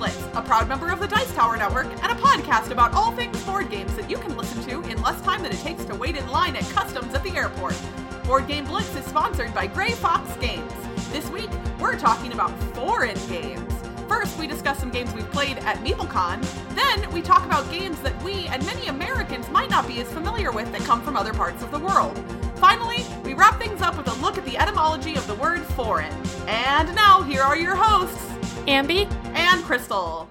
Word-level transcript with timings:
Blitz, 0.00 0.24
a 0.32 0.40
proud 0.40 0.66
member 0.66 0.88
of 0.88 0.98
the 0.98 1.06
Dice 1.06 1.30
Tower 1.34 1.58
Network, 1.58 1.84
and 1.84 2.10
a 2.10 2.14
podcast 2.14 2.70
about 2.70 2.94
all 2.94 3.12
things 3.12 3.38
board 3.44 3.68
games 3.68 3.94
that 3.96 4.08
you 4.08 4.16
can 4.16 4.34
listen 4.34 4.64
to 4.64 4.80
in 4.90 5.02
less 5.02 5.20
time 5.20 5.42
than 5.42 5.52
it 5.52 5.58
takes 5.58 5.84
to 5.84 5.94
wait 5.94 6.16
in 6.16 6.26
line 6.30 6.56
at 6.56 6.62
customs 6.70 7.12
at 7.12 7.22
the 7.22 7.36
airport. 7.36 7.78
Board 8.24 8.48
Game 8.48 8.64
Blitz 8.64 8.96
is 8.96 9.04
sponsored 9.04 9.52
by 9.52 9.66
Grey 9.66 9.90
Fox 9.90 10.34
Games. 10.38 10.72
This 11.12 11.28
week, 11.28 11.50
we're 11.78 11.98
talking 11.98 12.32
about 12.32 12.50
foreign 12.72 13.18
games. 13.28 13.70
First, 14.08 14.38
we 14.38 14.46
discuss 14.46 14.78
some 14.78 14.90
games 14.90 15.12
we've 15.12 15.30
played 15.32 15.58
at 15.58 15.76
MeepleCon. 15.84 16.46
Then, 16.74 17.12
we 17.12 17.20
talk 17.20 17.44
about 17.44 17.70
games 17.70 18.00
that 18.00 18.22
we 18.22 18.46
and 18.46 18.64
many 18.64 18.86
Americans 18.86 19.50
might 19.50 19.68
not 19.68 19.86
be 19.86 20.00
as 20.00 20.10
familiar 20.10 20.50
with 20.50 20.72
that 20.72 20.80
come 20.80 21.02
from 21.02 21.14
other 21.14 21.34
parts 21.34 21.62
of 21.62 21.70
the 21.70 21.78
world. 21.78 22.18
Finally, 22.54 23.04
we 23.22 23.34
wrap 23.34 23.60
things 23.60 23.82
up 23.82 23.98
with 23.98 24.08
a 24.08 24.22
look 24.22 24.38
at 24.38 24.46
the 24.46 24.56
etymology 24.56 25.14
of 25.16 25.26
the 25.26 25.34
word 25.34 25.60
foreign. 25.60 26.14
And 26.48 26.94
now, 26.94 27.20
here 27.20 27.42
are 27.42 27.58
your 27.58 27.76
hosts, 27.76 28.28
Ambi? 28.66 29.19
And 29.40 29.64
Crystal. 29.64 30.28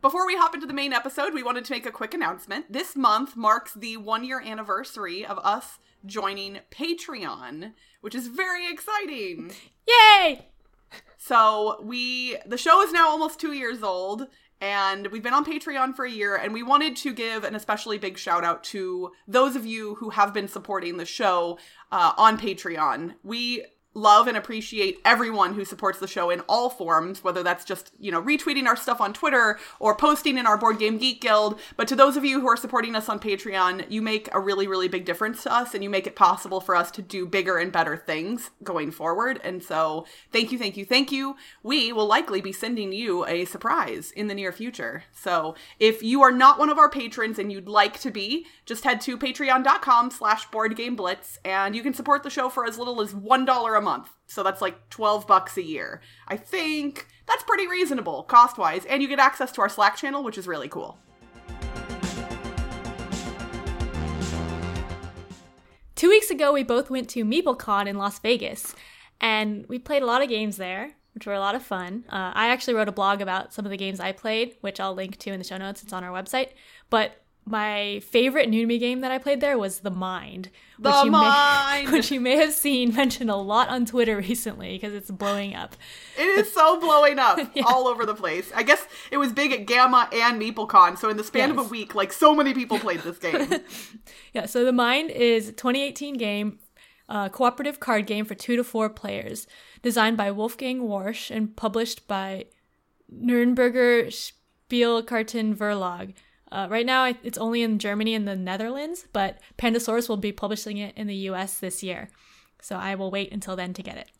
Before 0.00 0.26
we 0.26 0.36
hop 0.36 0.52
into 0.52 0.66
the 0.66 0.72
main 0.72 0.92
episode, 0.92 1.32
we 1.32 1.44
wanted 1.44 1.64
to 1.64 1.72
make 1.72 1.86
a 1.86 1.92
quick 1.92 2.12
announcement. 2.12 2.72
This 2.72 2.96
month 2.96 3.36
marks 3.36 3.72
the 3.72 3.96
one 3.98 4.24
year 4.24 4.42
anniversary 4.44 5.24
of 5.24 5.38
us 5.38 5.78
joining 6.04 6.58
Patreon, 6.72 7.72
which 8.00 8.16
is 8.16 8.26
very 8.26 8.68
exciting. 8.68 9.52
Yay! 9.86 10.48
So 11.18 11.80
we 11.84 12.36
the 12.44 12.58
show 12.58 12.82
is 12.82 12.92
now 12.92 13.08
almost 13.08 13.38
two 13.38 13.52
years 13.52 13.84
old, 13.84 14.26
and 14.60 15.06
we've 15.06 15.22
been 15.22 15.34
on 15.34 15.44
Patreon 15.44 15.94
for 15.94 16.04
a 16.04 16.10
year, 16.10 16.34
and 16.34 16.52
we 16.52 16.64
wanted 16.64 16.96
to 16.96 17.14
give 17.14 17.44
an 17.44 17.54
especially 17.54 17.96
big 17.96 18.18
shout 18.18 18.42
out 18.42 18.64
to 18.64 19.12
those 19.28 19.54
of 19.54 19.64
you 19.64 19.94
who 19.96 20.10
have 20.10 20.34
been 20.34 20.48
supporting 20.48 20.96
the 20.96 21.06
show 21.06 21.60
uh, 21.92 22.12
on 22.18 22.36
Patreon. 22.38 23.14
We 23.22 23.64
love 23.94 24.26
and 24.26 24.36
appreciate 24.36 24.98
everyone 25.04 25.54
who 25.54 25.64
supports 25.64 25.98
the 25.98 26.06
show 26.06 26.30
in 26.30 26.40
all 26.48 26.70
forms 26.70 27.22
whether 27.22 27.42
that's 27.42 27.64
just 27.64 27.92
you 27.98 28.10
know 28.10 28.22
retweeting 28.22 28.66
our 28.66 28.76
stuff 28.76 29.00
on 29.00 29.12
twitter 29.12 29.58
or 29.78 29.94
posting 29.94 30.38
in 30.38 30.46
our 30.46 30.56
board 30.56 30.78
game 30.78 30.98
geek 30.98 31.20
guild. 31.20 31.58
But 31.76 31.88
to 31.88 31.96
those 31.96 32.16
of 32.16 32.24
you 32.24 32.40
who 32.40 32.48
are 32.48 32.56
supporting 32.56 32.94
us 32.94 33.08
on 33.08 33.20
patreon 33.20 33.90
you 33.90 34.02
make 34.02 34.28
a 34.32 34.40
really 34.40 34.66
really 34.66 34.88
big 34.88 35.04
difference 35.04 35.42
to 35.42 35.52
us 35.52 35.74
and 35.74 35.82
you 35.82 35.90
make 35.90 36.06
it 36.06 36.16
possible 36.16 36.60
for 36.60 36.74
us 36.74 36.90
to 36.92 37.02
do 37.02 37.26
bigger 37.26 37.58
and 37.58 37.72
better 37.72 37.96
things 37.96 38.50
going 38.62 38.90
forward. 38.90 39.40
And 39.44 39.62
so 39.62 40.06
thank 40.32 40.52
you 40.52 40.58
thank 40.58 40.76
you 40.76 40.84
thank 40.84 41.12
you. 41.12 41.36
We 41.62 41.92
will 41.92 42.06
likely 42.06 42.40
be 42.40 42.52
sending 42.52 42.92
you 42.92 43.26
a 43.26 43.44
surprise 43.44 44.12
in 44.12 44.28
the 44.28 44.34
near 44.34 44.52
future. 44.52 45.04
So 45.12 45.54
if 45.78 46.02
you 46.02 46.22
are 46.22 46.32
not 46.32 46.58
one 46.58 46.70
of 46.70 46.78
our 46.78 46.88
patrons 46.88 47.38
and 47.38 47.52
you'd 47.52 47.68
like 47.68 48.00
to 48.00 48.10
be 48.10 48.46
just 48.64 48.84
head 48.84 49.00
to 49.02 49.18
patreon.com 49.18 50.10
slash 50.10 50.50
board 50.50 50.76
game 50.76 50.96
blitz 50.96 51.38
and 51.44 51.76
you 51.76 51.82
can 51.82 51.94
support 51.94 52.22
the 52.22 52.30
show 52.30 52.48
for 52.48 52.64
as 52.66 52.78
little 52.78 53.00
as 53.00 53.14
one 53.14 53.44
dollar 53.44 53.74
a 53.74 53.81
month. 53.82 54.08
So 54.26 54.42
that's 54.42 54.62
like 54.62 54.88
12 54.88 55.26
bucks 55.26 55.56
a 55.56 55.62
year. 55.62 56.00
I 56.28 56.36
think 56.36 57.06
that's 57.26 57.42
pretty 57.42 57.66
reasonable 57.66 58.22
cost 58.22 58.58
wise. 58.58 58.84
And 58.86 59.02
you 59.02 59.08
get 59.08 59.18
access 59.18 59.52
to 59.52 59.60
our 59.60 59.68
Slack 59.68 59.96
channel, 59.96 60.22
which 60.22 60.38
is 60.38 60.46
really 60.46 60.68
cool. 60.68 60.98
Two 65.94 66.08
weeks 66.08 66.30
ago, 66.30 66.52
we 66.52 66.64
both 66.64 66.90
went 66.90 67.08
to 67.10 67.24
MeepleCon 67.24 67.86
in 67.86 67.96
Las 67.96 68.18
Vegas, 68.18 68.74
and 69.20 69.64
we 69.68 69.78
played 69.78 70.02
a 70.02 70.06
lot 70.06 70.20
of 70.20 70.28
games 70.28 70.56
there, 70.56 70.96
which 71.14 71.26
were 71.26 71.32
a 71.32 71.38
lot 71.38 71.54
of 71.54 71.62
fun. 71.62 72.04
Uh, 72.08 72.32
I 72.34 72.48
actually 72.48 72.74
wrote 72.74 72.88
a 72.88 72.92
blog 72.92 73.20
about 73.20 73.54
some 73.54 73.64
of 73.64 73.70
the 73.70 73.76
games 73.76 74.00
I 74.00 74.10
played, 74.10 74.56
which 74.62 74.80
I'll 74.80 74.94
link 74.94 75.16
to 75.18 75.30
in 75.30 75.38
the 75.38 75.44
show 75.44 75.58
notes. 75.58 75.80
It's 75.80 75.92
on 75.92 76.02
our 76.02 76.10
website. 76.10 76.54
But 76.90 77.21
my 77.44 78.00
favorite 78.08 78.48
new 78.48 78.60
to 78.60 78.66
me 78.66 78.78
game 78.78 79.00
that 79.00 79.10
I 79.10 79.18
played 79.18 79.40
there 79.40 79.58
was 79.58 79.80
The 79.80 79.90
Mind. 79.90 80.48
The 80.78 80.90
which 80.90 81.04
you 81.04 81.10
Mind! 81.10 81.86
May, 81.88 81.92
which 81.98 82.10
you 82.12 82.20
may 82.20 82.36
have 82.36 82.52
seen 82.52 82.94
mentioned 82.94 83.30
a 83.30 83.36
lot 83.36 83.68
on 83.68 83.84
Twitter 83.84 84.16
recently 84.18 84.74
because 84.76 84.94
it's 84.94 85.10
blowing 85.10 85.54
up. 85.54 85.74
It 86.16 86.22
is 86.22 86.52
so 86.52 86.78
blowing 86.78 87.18
up 87.18 87.38
Yeah. 87.54 87.64
all 87.66 87.88
over 87.88 88.06
the 88.06 88.14
place. 88.14 88.52
I 88.54 88.62
guess 88.62 88.86
it 89.10 89.16
was 89.16 89.32
big 89.32 89.52
at 89.52 89.66
GAMA 89.66 90.08
and 90.12 90.40
MeepleCon. 90.40 90.96
So 90.98 91.08
in 91.08 91.16
the 91.16 91.24
span 91.24 91.50
of 91.50 91.58
a 91.58 91.64
week, 91.64 91.94
like 91.96 92.12
so 92.12 92.34
many 92.34 92.54
people 92.54 92.78
played 92.78 93.00
this 93.00 93.18
game. 93.18 93.48
Yeah, 94.32 94.46
so 94.46 94.64
The 94.64 94.72
Mind 94.72 95.10
is 95.10 95.48
a 95.48 95.52
2018 95.52 96.14
game, 96.14 96.58
uh, 97.08 97.28
cooperative 97.28 97.80
card 97.80 98.06
game 98.06 98.24
for 98.24 98.34
two 98.36 98.54
to 98.56 98.62
four 98.64 98.88
players, 98.88 99.46
designed 99.82 100.16
by 100.16 100.30
Wolfgang 100.30 100.82
Warsch 100.82 101.30
and 101.30 101.54
published 101.56 102.06
by 102.06 102.46
Nürnberger 103.12 104.06
Spielkarten 104.70 105.54
Verlag. 105.56 106.14
Uh, 106.52 106.68
right 106.68 106.84
now, 106.84 107.06
it's 107.06 107.38
only 107.38 107.62
in 107.62 107.78
Germany 107.78 108.14
and 108.14 108.28
the 108.28 108.36
Netherlands, 108.36 109.06
but 109.14 109.40
Pandasaurus 109.56 110.06
will 110.06 110.18
be 110.18 110.32
publishing 110.32 110.76
it 110.76 110.94
in 110.98 111.06
the 111.06 111.14
US 111.30 111.58
this 111.58 111.82
year. 111.82 112.10
So 112.60 112.76
I 112.76 112.94
will 112.94 113.10
wait 113.10 113.32
until 113.32 113.56
then 113.56 113.72
to 113.72 113.82
get 113.82 113.96
it. 113.96 114.10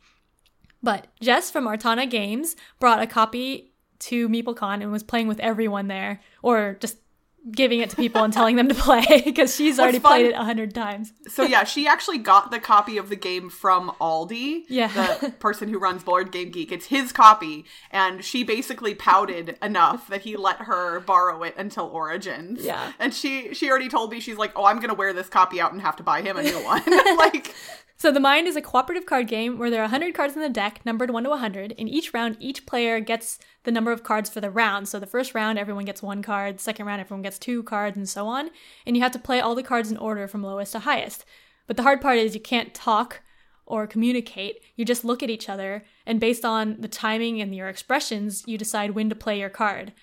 But 0.82 1.08
Jess 1.20 1.50
from 1.50 1.66
Artana 1.66 2.08
Games 2.08 2.56
brought 2.80 3.02
a 3.02 3.06
copy 3.06 3.72
to 4.00 4.30
MeepleCon 4.30 4.82
and 4.82 4.90
was 4.90 5.02
playing 5.02 5.28
with 5.28 5.38
everyone 5.40 5.88
there, 5.88 6.20
or 6.42 6.78
just 6.80 6.96
giving 7.50 7.80
it 7.80 7.90
to 7.90 7.96
people 7.96 8.22
and 8.22 8.32
telling 8.32 8.54
them 8.56 8.68
to 8.68 8.74
play 8.74 9.20
because 9.24 9.54
she's 9.54 9.80
already 9.80 9.98
fun- 9.98 10.12
played 10.12 10.26
it 10.26 10.34
a 10.34 10.44
hundred 10.44 10.72
times. 10.74 11.12
So 11.28 11.42
yeah, 11.42 11.64
she 11.64 11.88
actually 11.88 12.18
got 12.18 12.50
the 12.52 12.60
copy 12.60 12.96
of 12.98 13.08
the 13.08 13.16
game 13.16 13.50
from 13.50 13.90
Aldie, 14.00 14.64
Yeah. 14.68 14.88
the 15.20 15.30
person 15.30 15.68
who 15.68 15.78
runs 15.78 16.04
Board 16.04 16.30
Game 16.30 16.50
Geek. 16.50 16.70
It's 16.70 16.86
his 16.86 17.10
copy, 17.12 17.64
and 17.90 18.24
she 18.24 18.44
basically 18.44 18.94
pouted 18.94 19.58
enough 19.60 20.06
that 20.08 20.20
he 20.22 20.36
let 20.36 20.58
her 20.58 21.00
borrow 21.00 21.42
it 21.42 21.54
until 21.56 21.86
Origins. 21.86 22.64
Yeah. 22.64 22.92
and 23.00 23.12
she 23.12 23.52
she 23.54 23.68
already 23.68 23.88
told 23.88 24.12
me 24.12 24.20
she's 24.20 24.36
like, 24.36 24.52
oh, 24.54 24.64
I'm 24.66 24.78
gonna 24.80 24.94
wear 24.94 25.12
this 25.12 25.28
copy 25.28 25.60
out 25.60 25.72
and 25.72 25.82
have 25.82 25.96
to 25.96 26.02
buy 26.04 26.22
him 26.22 26.36
a 26.36 26.42
new 26.42 26.64
one. 26.64 26.82
like, 27.16 27.54
So 28.02 28.10
the 28.10 28.18
Mind 28.18 28.48
is 28.48 28.56
a 28.56 28.60
cooperative 28.60 29.06
card 29.06 29.28
game 29.28 29.60
where 29.60 29.70
there 29.70 29.78
are 29.78 29.84
100 29.84 30.12
cards 30.12 30.34
in 30.34 30.42
the 30.42 30.48
deck, 30.48 30.80
numbered 30.84 31.12
1 31.12 31.22
to 31.22 31.30
100. 31.30 31.70
In 31.70 31.86
each 31.86 32.12
round, 32.12 32.36
each 32.40 32.66
player 32.66 32.98
gets 32.98 33.38
the 33.62 33.70
number 33.70 33.92
of 33.92 34.02
cards 34.02 34.28
for 34.28 34.40
the 34.40 34.50
round. 34.50 34.88
So 34.88 34.98
the 34.98 35.06
first 35.06 35.36
round, 35.36 35.56
everyone 35.56 35.84
gets 35.84 36.02
one 36.02 36.20
card. 36.20 36.58
Second 36.58 36.86
round, 36.86 37.00
everyone 37.00 37.22
gets 37.22 37.38
two 37.38 37.62
cards, 37.62 37.96
and 37.96 38.08
so 38.08 38.26
on. 38.26 38.50
And 38.84 38.96
you 38.96 39.04
have 39.04 39.12
to 39.12 39.20
play 39.20 39.38
all 39.38 39.54
the 39.54 39.62
cards 39.62 39.92
in 39.92 39.96
order 39.98 40.26
from 40.26 40.42
lowest 40.42 40.72
to 40.72 40.80
highest. 40.80 41.24
But 41.68 41.76
the 41.76 41.84
hard 41.84 42.00
part 42.00 42.18
is 42.18 42.34
you 42.34 42.40
can't 42.40 42.74
talk 42.74 43.20
or 43.66 43.86
communicate. 43.86 44.58
You 44.74 44.84
just 44.84 45.04
look 45.04 45.22
at 45.22 45.30
each 45.30 45.48
other, 45.48 45.84
and 46.04 46.18
based 46.18 46.44
on 46.44 46.80
the 46.80 46.88
timing 46.88 47.40
and 47.40 47.54
your 47.54 47.68
expressions, 47.68 48.42
you 48.48 48.58
decide 48.58 48.96
when 48.96 49.10
to 49.10 49.14
play 49.14 49.38
your 49.38 49.48
card. 49.48 49.92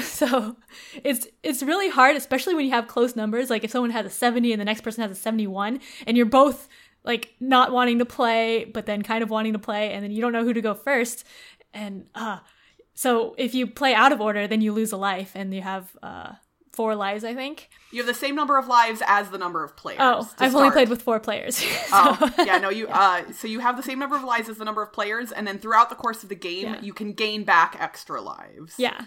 So 0.00 0.56
it's 1.04 1.26
it's 1.42 1.62
really 1.62 1.90
hard, 1.90 2.16
especially 2.16 2.54
when 2.54 2.64
you 2.64 2.70
have 2.70 2.88
close 2.88 3.14
numbers. 3.14 3.50
Like 3.50 3.62
if 3.62 3.70
someone 3.70 3.90
has 3.90 4.06
a 4.06 4.10
70 4.10 4.50
and 4.50 4.58
the 4.60 4.64
next 4.64 4.80
person 4.80 5.02
has 5.02 5.10
a 5.10 5.20
71, 5.20 5.80
and 6.06 6.16
you're 6.16 6.24
both 6.24 6.66
like 7.04 7.34
not 7.40 7.72
wanting 7.72 7.98
to 7.98 8.04
play, 8.04 8.64
but 8.64 8.86
then 8.86 9.02
kind 9.02 9.22
of 9.22 9.30
wanting 9.30 9.52
to 9.54 9.58
play, 9.58 9.92
and 9.92 10.02
then 10.04 10.10
you 10.12 10.20
don't 10.20 10.32
know 10.32 10.44
who 10.44 10.52
to 10.52 10.60
go 10.60 10.74
first. 10.74 11.24
And 11.74 12.06
uh 12.14 12.38
so 12.94 13.34
if 13.38 13.54
you 13.54 13.66
play 13.66 13.94
out 13.94 14.12
of 14.12 14.20
order, 14.20 14.46
then 14.46 14.60
you 14.60 14.72
lose 14.72 14.92
a 14.92 14.96
life, 14.96 15.32
and 15.34 15.52
you 15.54 15.62
have 15.62 15.96
uh 16.02 16.32
four 16.72 16.94
lives, 16.94 17.22
I 17.22 17.34
think. 17.34 17.68
you 17.90 17.98
have 17.98 18.06
the 18.06 18.14
same 18.14 18.34
number 18.34 18.56
of 18.56 18.66
lives 18.66 19.02
as 19.06 19.28
the 19.28 19.36
number 19.36 19.62
of 19.62 19.76
players. 19.76 19.98
Oh, 20.00 20.26
I've 20.38 20.54
only 20.54 20.70
played 20.70 20.88
with 20.88 21.02
four 21.02 21.20
players. 21.20 21.62
Oh, 21.92 22.32
yeah, 22.46 22.56
no, 22.58 22.70
you 22.70 22.88
uh 22.90 23.30
so 23.32 23.46
you 23.46 23.60
have 23.60 23.76
the 23.76 23.82
same 23.82 23.98
number 23.98 24.16
of 24.16 24.24
lives 24.24 24.48
as 24.48 24.56
the 24.58 24.64
number 24.64 24.82
of 24.82 24.92
players, 24.92 25.32
and 25.32 25.46
then 25.46 25.58
throughout 25.58 25.90
the 25.90 25.96
course 25.96 26.22
of 26.22 26.28
the 26.28 26.34
game, 26.34 26.64
Yeah. 26.74 26.80
you 26.80 26.92
can 26.94 27.12
gain 27.12 27.44
back 27.44 27.76
extra 27.78 28.20
lives. 28.20 28.74
Yeah. 28.78 29.06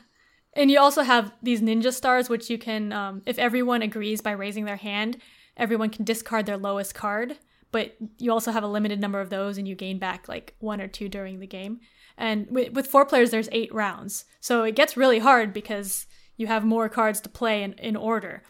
And 0.53 0.72
you 0.72 0.79
also 0.79 1.01
have 1.01 1.33
these 1.44 1.62
ninja 1.62 1.91
stars, 1.91 2.29
which 2.29 2.50
you 2.50 2.57
can, 2.57 2.94
um, 2.94 3.22
if 3.25 3.38
everyone 3.38 3.81
agrees 3.81 4.22
by 4.22 4.31
raising 4.31 4.63
their 4.66 4.77
hand, 4.77 5.17
everyone 5.57 5.89
can 5.89 6.06
discard 6.06 6.45
their 6.45 6.56
lowest 6.57 6.94
card. 6.95 7.38
But 7.75 7.97
you 8.19 8.31
also 8.31 8.53
have 8.53 8.63
a 8.63 8.69
limited 8.69 9.02
number 9.02 9.19
of 9.19 9.30
those, 9.30 9.58
and 9.58 9.68
you 9.68 9.75
gain 9.75 10.00
back 10.00 10.30
like 10.30 10.56
one 10.59 10.80
or 10.80 10.88
two 10.88 11.09
during 11.09 11.41
the 11.41 11.46
game. 11.46 11.81
And 12.18 12.47
with, 12.50 12.72
with 12.72 12.88
four 12.88 13.06
players, 13.06 13.31
there's 13.31 13.50
eight 13.52 13.74
rounds. 13.74 14.24
So 14.40 14.63
it 14.63 14.78
gets 14.78 14.96
really 14.96 15.19
hard 15.19 15.52
because 15.52 16.08
you 16.38 16.47
have 16.47 16.63
more 16.63 16.88
cards 16.88 17.19
to 17.19 17.28
play 17.28 17.63
in, 17.63 17.74
in 17.74 17.97
order. 17.97 18.44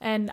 And 0.00 0.32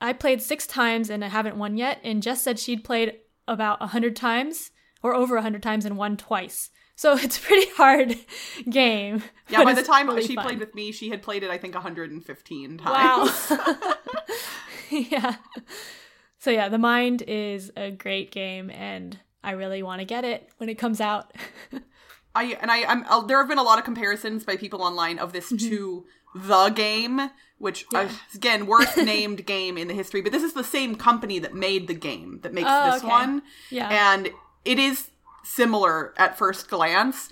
I 0.00 0.12
played 0.12 0.42
six 0.42 0.66
times 0.66 1.08
and 1.08 1.24
I 1.24 1.28
haven't 1.28 1.56
won 1.56 1.76
yet. 1.76 2.00
And 2.02 2.20
Jess 2.20 2.42
said 2.42 2.58
she'd 2.58 2.82
played 2.82 3.14
about 3.46 3.78
a 3.80 3.86
hundred 3.86 4.16
times 4.16 4.72
or 5.00 5.14
over 5.14 5.36
a 5.36 5.42
hundred 5.42 5.62
times 5.62 5.84
and 5.84 5.96
won 5.96 6.16
twice. 6.16 6.70
So 6.96 7.16
it's 7.16 7.38
a 7.38 7.42
pretty 7.42 7.70
hard 7.76 8.16
game. 8.68 9.22
Yeah, 9.48 9.62
by 9.62 9.72
the 9.72 9.84
time 9.84 10.08
really 10.08 10.26
she 10.26 10.34
fun. 10.34 10.46
played 10.46 10.58
with 10.58 10.74
me, 10.74 10.90
she 10.90 11.10
had 11.10 11.22
played 11.22 11.44
it 11.44 11.50
I 11.50 11.58
think 11.58 11.74
115 11.74 12.78
times. 12.78 13.50
Wow. 13.50 13.76
yeah. 14.90 15.36
So 16.44 16.50
yeah, 16.50 16.68
The 16.68 16.76
Mind 16.76 17.22
is 17.26 17.72
a 17.74 17.90
great 17.90 18.30
game 18.30 18.68
and 18.68 19.18
I 19.42 19.52
really 19.52 19.82
want 19.82 20.00
to 20.00 20.04
get 20.04 20.24
it 20.24 20.50
when 20.58 20.68
it 20.68 20.74
comes 20.74 21.00
out. 21.00 21.32
I 22.34 22.58
and 22.60 22.70
I 22.70 22.84
I'm 22.84 23.02
uh, 23.04 23.22
there 23.22 23.38
have 23.38 23.48
been 23.48 23.56
a 23.56 23.62
lot 23.62 23.78
of 23.78 23.84
comparisons 23.86 24.44
by 24.44 24.58
people 24.58 24.82
online 24.82 25.18
of 25.18 25.32
this 25.32 25.48
to 25.48 26.04
the 26.34 26.68
game, 26.68 27.30
which 27.56 27.86
uh, 27.94 28.10
again 28.34 28.66
worst 28.66 28.94
named 28.98 29.46
game 29.46 29.78
in 29.78 29.88
the 29.88 29.94
history, 29.94 30.20
but 30.20 30.32
this 30.32 30.42
is 30.42 30.52
the 30.52 30.62
same 30.64 30.96
company 30.96 31.38
that 31.38 31.54
made 31.54 31.88
the 31.88 31.94
game 31.94 32.40
that 32.42 32.52
makes 32.52 32.68
Oh, 32.70 32.90
this 32.90 33.02
okay. 33.02 33.08
one. 33.08 33.42
Yeah. 33.70 34.12
And 34.12 34.28
it 34.66 34.78
is 34.78 35.12
similar 35.44 36.12
at 36.18 36.36
first 36.36 36.68
glance. 36.68 37.30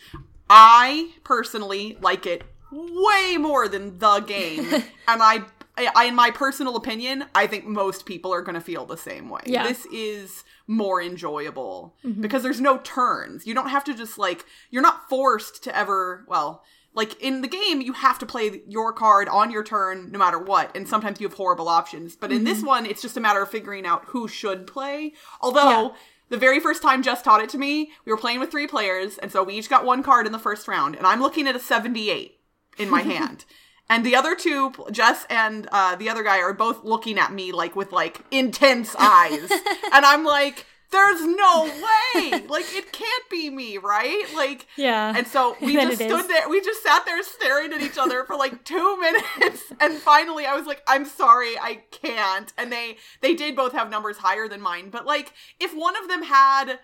I 0.48 1.10
personally 1.22 1.98
like 2.00 2.24
it 2.24 2.44
way 2.70 3.36
more 3.36 3.68
than 3.68 3.98
the 3.98 4.20
game, 4.20 4.64
and 4.72 5.22
I, 5.22 5.42
I, 5.78 6.04
in 6.04 6.14
my 6.14 6.30
personal 6.30 6.76
opinion, 6.76 7.24
I 7.34 7.46
think 7.46 7.64
most 7.66 8.04
people 8.04 8.32
are 8.32 8.42
going 8.42 8.54
to 8.56 8.60
feel 8.60 8.84
the 8.84 8.96
same 8.96 9.30
way. 9.30 9.40
Yeah. 9.46 9.66
This 9.66 9.86
is 9.86 10.44
more 10.66 11.00
enjoyable 11.02 11.96
because 12.20 12.42
there's 12.42 12.60
no 12.60 12.78
turns. 12.78 13.46
You 13.46 13.54
don't 13.54 13.68
have 13.70 13.84
to 13.84 13.94
just 13.94 14.18
like 14.18 14.44
you're 14.70 14.82
not 14.82 15.08
forced 15.08 15.64
to 15.64 15.76
ever. 15.76 16.24
Well, 16.28 16.62
like 16.94 17.18
in 17.22 17.40
the 17.40 17.48
game 17.48 17.80
you 17.80 17.94
have 17.94 18.18
to 18.18 18.26
play 18.26 18.60
your 18.68 18.92
card 18.92 19.28
on 19.28 19.50
your 19.50 19.64
turn 19.64 20.10
no 20.12 20.18
matter 20.18 20.38
what 20.38 20.76
and 20.76 20.86
sometimes 20.86 21.20
you 21.22 21.26
have 21.26 21.36
horrible 21.38 21.66
options 21.68 22.16
but 22.16 22.30
in 22.30 22.38
Mm-hmm. 22.38 22.44
this 22.44 22.62
one 22.62 22.84
it's 22.84 23.00
just 23.00 23.16
a 23.16 23.20
matter 23.20 23.40
of 23.40 23.48
figuring 23.48 23.86
out 23.86 24.04
who 24.08 24.28
should 24.28 24.66
play 24.66 25.14
although 25.40 25.82
Yeah. 25.88 25.88
the 26.28 26.36
very 26.36 26.60
first 26.60 26.82
time 26.82 27.02
Jess 27.02 27.22
taught 27.22 27.40
it 27.42 27.48
to 27.48 27.56
me 27.56 27.92
we 28.04 28.12
were 28.12 28.18
playing 28.18 28.40
with 28.40 28.50
three 28.50 28.66
players 28.66 29.16
and 29.16 29.32
so 29.32 29.42
we 29.42 29.54
each 29.54 29.70
got 29.70 29.86
one 29.86 30.02
card 30.02 30.26
in 30.26 30.32
the 30.32 30.38
first 30.38 30.68
round 30.68 30.94
and 30.94 31.06
i'm 31.06 31.22
looking 31.22 31.48
at 31.48 31.56
a 31.56 31.60
78 31.60 32.38
in 32.76 32.90
my 32.90 33.00
hand 33.14 33.46
and 33.92 34.04
the 34.06 34.16
other 34.16 34.34
two 34.34 34.72
jess 34.90 35.26
and 35.30 35.68
uh, 35.72 35.94
the 35.96 36.08
other 36.08 36.22
guy 36.22 36.38
are 36.40 36.52
both 36.54 36.82
looking 36.84 37.18
at 37.18 37.32
me 37.32 37.52
like 37.52 37.74
with 37.76 37.92
like 37.92 38.20
intense 38.30 38.94
eyes 38.98 39.50
and 39.92 40.04
i'm 40.04 40.24
like 40.24 40.66
there's 40.90 41.22
no 41.24 41.64
way 41.64 42.44
like 42.48 42.66
it 42.74 42.92
can't 42.92 43.26
be 43.30 43.48
me 43.48 43.78
right 43.78 44.26
like 44.36 44.66
Yeah. 44.76 45.14
and 45.16 45.26
so 45.26 45.56
we 45.60 45.72
just 45.86 45.96
stood 45.96 46.20
is. 46.20 46.28
there. 46.28 46.48
We 46.50 46.60
just 46.60 46.82
sat 46.82 47.06
there 47.06 47.22
staring 47.22 47.72
at 47.72 47.80
each 47.80 47.96
other 47.96 48.24
for 48.24 48.36
like 48.36 48.62
two 48.64 49.00
minutes, 49.06 49.62
and 49.80 49.94
finally, 49.94 50.44
I 50.44 50.54
was 50.54 50.66
like, 50.66 50.82
"I'm 50.86 51.06
sorry, 51.06 51.56
I 51.58 51.72
can't." 51.90 52.52
And 52.58 52.70
they 52.70 52.98
they 53.22 53.32
did 53.34 53.56
both 53.56 53.72
have 53.72 53.88
numbers 53.88 54.18
higher 54.18 54.48
than 54.48 54.60
mine, 54.60 54.90
but 54.90 55.06
like 55.06 55.32
if 55.58 55.72
one 55.74 55.96
of 55.96 56.08
them 56.08 56.22
had 56.24 56.78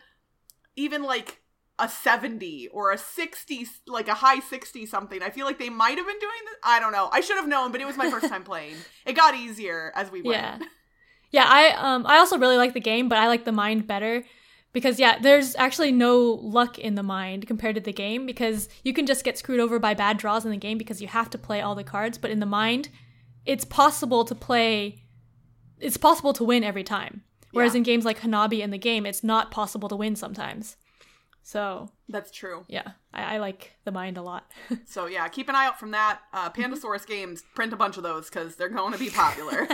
even 0.74 1.02
like 1.02 1.40
a 1.78 1.88
70 1.88 2.68
or 2.72 2.90
a 2.92 2.98
60 2.98 3.66
like 3.86 4.08
a 4.08 4.14
high 4.14 4.40
60 4.40 4.84
something 4.86 5.22
i 5.22 5.30
feel 5.30 5.46
like 5.46 5.58
they 5.58 5.70
might 5.70 5.96
have 5.96 6.06
been 6.06 6.18
doing 6.18 6.40
this 6.46 6.56
i 6.64 6.80
don't 6.80 6.92
know 6.92 7.08
i 7.12 7.20
should 7.20 7.36
have 7.36 7.46
known 7.48 7.70
but 7.72 7.80
it 7.80 7.86
was 7.86 7.96
my 7.96 8.10
first 8.10 8.28
time 8.28 8.42
playing 8.52 8.74
it 9.06 9.12
got 9.14 9.34
easier 9.34 9.92
as 9.94 10.10
we 10.10 10.22
went 10.22 10.40
Yeah. 10.42 10.58
Yeah, 11.30 11.44
I 11.46 11.68
um 11.72 12.06
I 12.06 12.16
also 12.16 12.38
really 12.38 12.56
like 12.56 12.72
the 12.72 12.80
game, 12.80 13.08
but 13.08 13.18
I 13.18 13.28
like 13.28 13.44
the 13.44 13.52
mind 13.52 13.86
better 13.86 14.24
because 14.72 14.98
yeah, 14.98 15.18
there's 15.18 15.54
actually 15.56 15.92
no 15.92 16.22
luck 16.22 16.78
in 16.78 16.94
the 16.94 17.02
mind 17.02 17.46
compared 17.46 17.74
to 17.74 17.82
the 17.82 17.92
game 17.92 18.24
because 18.24 18.68
you 18.82 18.94
can 18.94 19.04
just 19.04 19.24
get 19.24 19.36
screwed 19.36 19.60
over 19.60 19.78
by 19.78 19.92
bad 19.92 20.16
draws 20.16 20.46
in 20.46 20.50
the 20.50 20.56
game 20.56 20.78
because 20.78 21.02
you 21.02 21.08
have 21.08 21.28
to 21.30 21.36
play 21.38 21.60
all 21.60 21.74
the 21.74 21.84
cards, 21.84 22.16
but 22.16 22.30
in 22.30 22.40
the 22.40 22.46
mind, 22.46 22.88
it's 23.44 23.66
possible 23.66 24.24
to 24.24 24.34
play 24.34 25.02
it's 25.78 25.98
possible 25.98 26.32
to 26.32 26.44
win 26.44 26.64
every 26.64 26.82
time. 26.82 27.22
Whereas 27.52 27.74
Yeah. 27.74 27.78
in 27.78 27.82
games 27.84 28.04
like 28.06 28.20
Hanabi 28.20 28.64
and 28.64 28.72
the 28.72 28.78
game, 28.78 29.04
it's 29.04 29.22
not 29.22 29.50
possible 29.50 29.88
to 29.90 29.96
win 29.96 30.16
sometimes. 30.16 30.76
So, 31.48 31.88
that's 32.10 32.30
true 32.30 32.66
yeah, 32.68 32.90
I, 33.14 33.36
I 33.36 33.38
like 33.38 33.72
the 33.84 33.90
mind 33.90 34.18
a 34.18 34.22
lot. 34.22 34.52
So 34.84 35.06
yeah, 35.06 35.26
keep 35.28 35.48
an 35.48 35.54
eye 35.54 35.64
out 35.64 35.80
from 35.80 35.92
that. 35.92 36.20
Uh, 36.30 36.50
Pandasaurus 36.50 37.06
games, 37.06 37.42
print 37.54 37.72
a 37.72 37.76
bunch 37.76 37.96
of 37.96 38.02
those 38.02 38.28
because 38.28 38.56
they're 38.56 38.68
going 38.68 38.92
to 38.92 38.98
be 38.98 39.08
popular. 39.08 39.66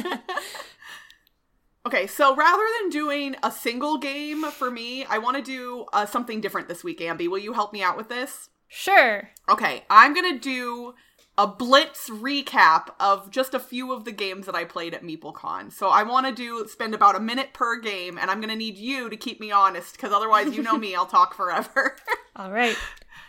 okay, 1.87 2.07
so 2.07 2.37
rather 2.37 2.63
than 2.81 2.91
doing 2.91 3.35
a 3.43 3.51
single 3.51 3.99
game 3.99 4.45
for 4.53 4.71
me, 4.71 5.05
I 5.07 5.19
want 5.19 5.37
to 5.37 5.43
do 5.43 5.87
uh, 5.93 6.07
something 6.07 6.41
different 6.41 6.69
this 6.69 6.85
week. 6.85 7.01
Ambi, 7.01 7.27
will 7.27 7.39
you 7.39 7.55
help 7.55 7.73
me 7.73 7.83
out 7.83 7.97
with 7.97 8.09
this? 8.09 8.51
sure. 8.69 9.31
Okay, 9.49 9.85
I'm 9.91 10.15
gonna 10.15 10.39
do 10.39 10.95
a 11.37 11.47
blitz 11.47 12.09
recap 12.09 12.89
of 13.01 13.31
just 13.31 13.55
a 13.55 13.59
few 13.59 13.93
of 13.93 14.05
the 14.05 14.13
games 14.13 14.47
that 14.47 14.55
I 14.55 14.65
played 14.65 14.95
at 14.95 15.03
MeepleCon. 15.03 15.73
So 15.73 15.89
I 15.89 16.05
want 16.05 16.27
to 16.27 16.33
do 16.33 16.67
spend 16.69 16.95
about 16.95 17.17
a 17.17 17.21
minute 17.21 17.53
per 17.53 17.79
game, 17.81 18.19
and 18.19 18.31
I'm 18.31 18.41
gonna 18.41 18.57
need 18.57 18.77
you 18.77 19.11
to 19.11 19.17
keep 19.17 19.41
me 19.41 19.51
honest 19.51 19.95
because 19.95 20.13
otherwise, 20.13 20.55
you 20.55 20.63
know 20.63 20.79
me, 20.79 20.95
I'll 20.95 21.07
talk 21.07 21.35
forever. 21.35 21.97
All 22.37 22.53
right. 22.53 22.77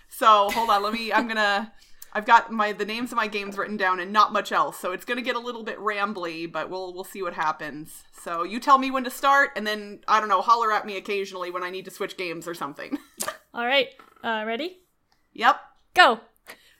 So 0.07 0.49
hold 0.51 0.69
on, 0.69 0.83
let 0.83 0.93
me. 0.93 1.11
I'm 1.11 1.27
gonna. 1.27 1.73
I've 2.13 2.25
got 2.25 2.51
my 2.51 2.71
the 2.71 2.85
names 2.85 3.11
of 3.11 3.17
my 3.17 3.27
games 3.27 3.57
written 3.57 3.75
down 3.75 3.99
and 3.99 4.13
not 4.13 4.31
much 4.31 4.51
else, 4.51 4.77
so 4.79 4.91
it's 4.91 5.03
gonna 5.03 5.21
get 5.21 5.35
a 5.35 5.39
little 5.39 5.63
bit 5.63 5.79
rambly, 5.79 6.49
but 6.49 6.69
we'll 6.69 6.93
we'll 6.93 7.03
see 7.03 7.23
what 7.23 7.33
happens. 7.33 8.03
So 8.21 8.43
you 8.43 8.59
tell 8.59 8.77
me 8.77 8.91
when 8.91 9.03
to 9.03 9.11
start, 9.11 9.51
and 9.55 9.65
then 9.65 10.01
I 10.07 10.19
don't 10.19 10.29
know, 10.29 10.41
holler 10.41 10.71
at 10.71 10.85
me 10.85 10.95
occasionally 10.97 11.49
when 11.51 11.63
I 11.63 11.71
need 11.71 11.85
to 11.85 11.91
switch 11.91 12.17
games 12.17 12.47
or 12.47 12.53
something. 12.53 12.97
All 13.53 13.65
right. 13.65 13.89
Uh 14.23 14.43
ready? 14.45 14.77
yep. 15.33 15.59
Go. 15.95 16.19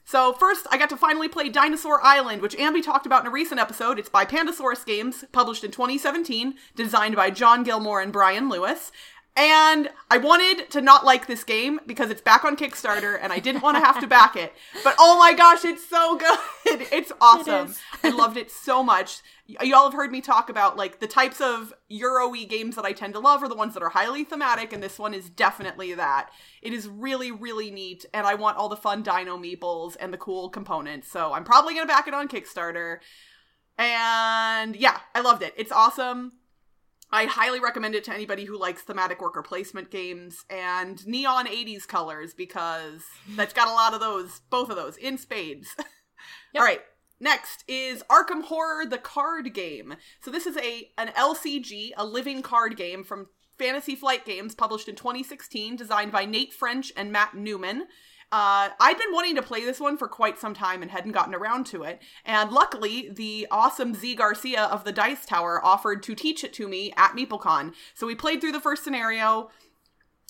So 0.08 0.34
first, 0.34 0.68
I 0.72 0.78
got 0.78 0.90
to 0.90 0.98
finally 0.98 1.28
play 1.28 1.50
Dinosaur 1.50 2.00
Island, 2.04 2.44
which 2.44 2.56
Ambi 2.58 2.84
talked 2.84 3.08
about 3.08 3.22
in 3.22 3.28
a 3.28 3.32
recent 3.32 3.60
episode. 3.60 3.98
It's 3.98 4.08
by 4.08 4.24
Pandasaurus 4.24 4.86
Games, 4.86 5.26
published 5.32 5.64
in 5.64 5.72
2017, 5.72 6.54
designed 6.76 7.16
by 7.16 7.32
John 7.32 7.66
Gilmour 7.66 8.04
and 8.04 8.14
Brian 8.14 8.48
Lewis. 8.48 8.92
And 9.36 9.90
I 10.10 10.18
wanted 10.18 10.70
to 10.70 10.80
not 10.80 11.06
like 11.06 11.26
this 11.26 11.44
game 11.44 11.80
because 11.88 12.12
it's 12.12 12.22
back 12.22 12.46
on 12.46 12.56
Kickstarter 12.56 13.20
and 13.22 13.34
I 13.34 13.40
didn't 13.40 13.64
want 13.64 13.78
to 13.78 13.84
have 13.84 14.00
to 14.00 14.08
back 14.08 14.36
it. 14.38 14.54
But 14.84 14.96
oh 15.00 15.18
my 15.18 15.34
gosh, 15.34 15.66
it's 15.66 15.86
so 15.86 16.16
good. 16.66 16.88
It's 16.92 17.12
awesome. 17.20 17.72
is. 17.72 17.80
I 18.04 18.10
loved 18.10 18.38
it 18.38 18.52
so 18.52 18.84
much. 18.84 19.22
Y'all 19.48 19.84
have 19.84 19.94
heard 19.94 20.12
me 20.12 20.22
talk 20.22 20.50
about 20.50 20.76
like 20.76 21.00
the 21.00 21.08
types 21.08 21.40
of 21.40 21.72
Euro-y 21.88 22.46
games 22.46 22.76
that 22.76 22.86
I 22.86 22.94
tend 22.94 23.14
to 23.14 23.20
love 23.20 23.44
are 23.44 23.48
the 23.48 23.56
ones 23.56 23.76
that 23.76 23.84
are 23.84 23.90
highly 23.90 24.24
thematic, 24.24 24.74
and 24.74 24.82
this 24.82 24.98
one 24.98 25.14
is 25.14 25.30
definitely 25.30 25.94
that. 25.94 26.32
It 26.64 26.74
is 26.74 26.88
really, 26.88 27.32
really 27.32 27.70
neat, 27.70 28.06
and 28.12 28.26
I 28.26 28.34
want 28.34 28.58
all 28.58 28.70
the 28.70 28.76
fun 28.76 29.04
dino 29.04 29.38
meeples 29.38 29.96
and 30.00 30.12
the 30.12 30.18
cool 30.18 30.50
components. 30.50 31.12
So 31.12 31.32
I'm 31.32 31.44
probably 31.44 31.76
gonna 31.76 31.86
back 31.86 32.08
it 32.08 32.16
on 32.16 32.28
Kickstarter. 32.28 32.98
And 33.78 34.76
yeah, 34.76 35.00
I 35.14 35.22
loved 35.22 35.44
it. 35.44 35.54
It's 35.58 35.72
awesome. 35.72 36.32
I 37.12 37.26
highly 37.26 37.60
recommend 37.60 37.94
it 37.94 38.04
to 38.06 38.14
anybody 38.14 38.46
who 38.46 38.60
likes 38.60 38.82
thematic 38.82 39.22
worker 39.22 39.44
placement 39.44 39.92
games 39.92 40.44
and 40.50 41.06
neon 41.06 41.46
80s 41.46 41.88
colors 41.88 42.34
because 42.34 43.04
that's 43.36 43.54
got 43.54 43.68
a 43.68 43.74
lot 43.74 43.94
of 43.94 44.00
those, 44.00 44.42
both 44.50 44.70
of 44.70 44.76
those, 44.76 44.98
in 44.98 45.18
spades. 45.18 45.76
All 46.56 46.64
right. 46.64 46.82
Next 47.20 47.64
is 47.68 48.04
Arkham 48.10 48.44
Horror 48.44 48.86
the 48.86 48.98
card 48.98 49.54
game. 49.54 49.96
So 50.22 50.32
this 50.32 50.46
is 50.46 50.58
a 50.58 50.90
an 50.98 51.10
LCG, 51.10 51.92
a 51.96 52.06
living 52.06 52.42
card 52.42 52.76
game 52.76 53.04
from 53.04 53.28
Fantasy 53.58 53.96
Flight 53.96 54.26
Games, 54.26 54.54
published 54.54 54.90
in 54.90 54.96
2016, 54.96 55.76
designed 55.78 56.12
by 56.12 56.26
Nate 56.26 56.54
French 56.54 56.92
and 56.98 57.12
Matt 57.12 57.36
Newman. 57.36 57.86
Uh, 58.32 58.70
I'd 58.80 58.98
been 58.98 59.14
wanting 59.14 59.36
to 59.36 59.42
play 59.42 59.64
this 59.64 59.80
one 59.80 59.98
for 59.98 60.10
quite 60.10 60.40
some 60.40 60.54
time 60.54 60.82
and 60.82 60.92
hadn't 60.92 61.14
gotten 61.14 61.36
around 61.36 61.68
to 61.68 61.84
it. 61.84 62.02
And 62.26 62.52
luckily, 62.52 63.10
the 63.10 63.48
awesome 63.50 63.94
Z 63.94 64.16
Garcia 64.16 64.64
of 64.64 64.84
the 64.84 64.92
Dice 64.92 65.26
Tower 65.26 65.64
offered 65.64 66.04
to 66.04 66.16
teach 66.16 66.44
it 66.44 66.52
to 66.54 66.68
me 66.68 66.92
at 66.98 67.12
MeepleCon. 67.12 67.74
So 67.94 68.08
we 68.08 68.16
played 68.16 68.42
through 68.42 68.52
the 68.52 68.60
first 68.60 68.84
scenario. 68.84 69.52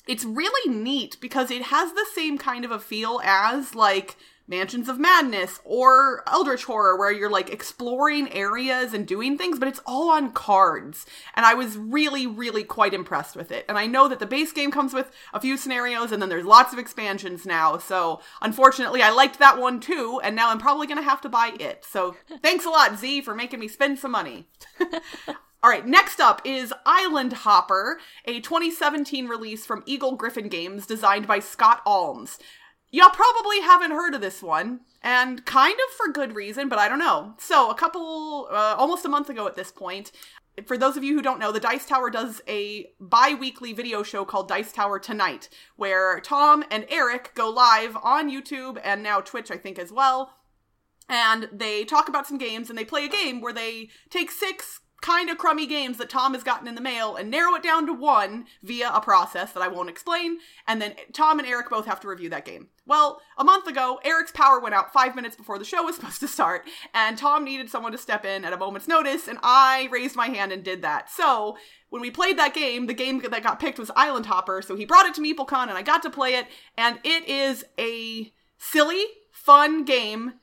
It's 0.07 0.25
really 0.25 0.71
neat 0.71 1.17
because 1.19 1.49
it 1.49 1.63
has 1.63 1.93
the 1.93 2.05
same 2.13 2.37
kind 2.37 2.63
of 2.63 2.69
a 2.69 2.79
feel 2.79 3.21
as 3.23 3.73
like 3.73 4.17
Mansions 4.47 4.87
of 4.87 4.99
Madness 4.99 5.59
or 5.63 6.23
Eldritch 6.27 6.65
Horror, 6.65 6.97
where 6.97 7.11
you're 7.11 7.29
like 7.29 7.49
exploring 7.49 8.31
areas 8.31 8.93
and 8.93 9.07
doing 9.07 9.37
things, 9.37 9.57
but 9.57 9.67
it's 9.67 9.81
all 9.85 10.09
on 10.11 10.31
cards. 10.31 11.05
And 11.33 11.45
I 11.45 11.55
was 11.55 11.77
really, 11.77 12.27
really 12.27 12.63
quite 12.63 12.93
impressed 12.93 13.35
with 13.35 13.51
it. 13.51 13.65
And 13.67 13.77
I 13.77 13.87
know 13.87 14.07
that 14.07 14.19
the 14.19 14.25
base 14.25 14.51
game 14.51 14.71
comes 14.71 14.93
with 14.93 15.11
a 15.33 15.39
few 15.39 15.57
scenarios 15.57 16.11
and 16.11 16.21
then 16.21 16.29
there's 16.29 16.45
lots 16.45 16.73
of 16.73 16.79
expansions 16.79 17.45
now. 17.45 17.77
So 17.77 18.21
unfortunately, 18.41 19.01
I 19.01 19.09
liked 19.09 19.39
that 19.39 19.57
one 19.59 19.79
too, 19.79 20.19
and 20.23 20.35
now 20.35 20.51
I'm 20.51 20.59
probably 20.59 20.87
going 20.87 20.99
to 20.99 21.09
have 21.09 21.21
to 21.21 21.29
buy 21.29 21.53
it. 21.59 21.83
So 21.83 22.15
thanks 22.41 22.65
a 22.65 22.69
lot, 22.69 22.99
Z, 22.99 23.21
for 23.21 23.33
making 23.33 23.59
me 23.59 23.67
spend 23.67 23.99
some 23.99 24.11
money. 24.11 24.47
All 25.63 25.71
right, 25.71 25.87
next 25.87 26.19
up 26.19 26.43
is 26.45 26.71
Island 26.85 27.33
Hopper, 27.33 27.99
a 28.25 28.39
2017 28.39 29.27
release 29.27 29.65
from 29.65 29.81
Eagle-Gryphon 29.87 30.47
Games 30.47 30.85
designed 30.85 31.25
by 31.25 31.39
Scott 31.39 31.81
Almes. 31.87 32.37
Y'all 32.95 33.09
probably 33.09 33.59
haven't 33.59 33.91
heard 33.91 34.15
of 34.15 34.21
this 34.21 34.41
one, 34.41 34.79
and 35.01 35.45
kind 35.45 35.73
of 35.73 35.95
for 35.97 36.13
good 36.13 36.33
reason, 36.33 36.69
but 36.69 36.79
I 36.79 36.87
don't 36.87 36.97
know. 36.97 37.33
So, 37.37 37.69
a 37.69 37.75
couple, 37.75 38.47
uh, 38.49 38.75
almost 38.77 39.03
a 39.03 39.09
month 39.09 39.29
ago 39.29 39.45
at 39.47 39.55
this 39.55 39.69
point, 39.69 40.13
for 40.65 40.77
those 40.77 40.95
of 40.95 41.03
you 41.03 41.13
who 41.13 41.21
don't 41.21 41.37
know, 41.37 41.51
the 41.51 41.59
Dice 41.59 41.85
Tower 41.85 42.09
does 42.09 42.41
a 42.47 42.89
bi 43.01 43.33
weekly 43.37 43.73
video 43.73 44.01
show 44.01 44.23
called 44.23 44.47
Dice 44.47 44.71
Tower 44.71 44.97
Tonight, 44.97 45.49
where 45.75 46.21
Tom 46.21 46.63
and 46.71 46.85
Eric 46.87 47.31
go 47.35 47.49
live 47.49 47.97
on 48.01 48.31
YouTube 48.31 48.79
and 48.81 49.03
now 49.03 49.19
Twitch, 49.19 49.51
I 49.51 49.57
think, 49.57 49.77
as 49.77 49.91
well 49.91 50.31
and 51.07 51.49
they 51.51 51.85
talk 51.85 52.09
about 52.09 52.25
some 52.25 52.39
games 52.39 52.69
and 52.69 52.77
they 52.77 52.83
play 52.83 53.05
a 53.05 53.09
game 53.09 53.39
where 53.39 53.53
they 53.53 53.89
take 54.09 54.31
six 54.31 54.79
kind 55.05 55.29
of 55.29 55.37
crummy 55.37 55.67
games 55.67 55.97
that 55.97 56.09
Tom 56.09 56.33
has 56.33 56.41
gotten 56.41 56.67
in 56.67 56.73
the 56.73 56.81
mail 56.81 57.15
and 57.15 57.29
narrow 57.29 57.53
it 57.53 57.61
down 57.61 57.85
to 57.85 57.93
one 57.93 58.47
via 58.63 58.89
a 58.91 58.99
process 58.99 59.51
that 59.51 59.61
I 59.61 59.67
won't 59.67 59.87
explain. 59.87 60.39
And 60.67 60.81
then 60.81 60.95
Tom 61.13 61.37
and 61.37 61.47
Eric 61.47 61.69
both 61.69 61.85
have 61.85 61.99
to 61.99 62.07
review 62.07 62.27
that 62.29 62.43
game. 62.43 62.69
Well, 62.87 63.21
a 63.37 63.43
month 63.43 63.67
ago, 63.67 63.99
Eric's 64.03 64.31
power 64.31 64.59
went 64.59 64.73
out 64.73 64.91
five 64.91 65.15
minutes 65.15 65.35
before 65.35 65.59
the 65.59 65.65
show 65.65 65.83
was 65.83 65.95
supposed 65.97 66.21
to 66.21 66.27
start, 66.27 66.67
and 66.93 67.19
Tom 67.19 67.43
needed 67.43 67.69
someone 67.69 67.91
to 67.91 67.99
step 67.99 68.25
in 68.25 68.43
at 68.43 68.53
a 68.53 68.57
moment's 68.57 68.87
notice, 68.87 69.27
and 69.27 69.37
I 69.43 69.89
raised 69.91 70.15
my 70.15 70.27
hand 70.27 70.51
and 70.51 70.63
did 70.63 70.81
that. 70.81 71.11
So, 71.11 71.55
when 71.89 72.01
we 72.01 72.09
played 72.09 72.39
that 72.39 72.55
game, 72.55 72.87
the 72.87 72.93
game 72.95 73.21
that 73.21 73.43
got 73.43 73.59
picked 73.59 73.77
was 73.77 73.91
Island 73.95 74.25
Hopper, 74.25 74.63
so 74.63 74.75
he 74.75 74.85
brought 74.85 75.05
it 75.05 75.13
to 75.15 75.21
MeepleCon 75.21 75.69
and 75.69 75.77
I 75.77 75.83
got 75.83 76.01
to 76.01 76.09
play 76.09 76.33
it, 76.33 76.47
and 76.77 76.97
it 77.03 77.29
is 77.29 77.63
a 77.79 78.33
silly, 78.57 79.05
fun 79.31 79.85
game 79.85 80.33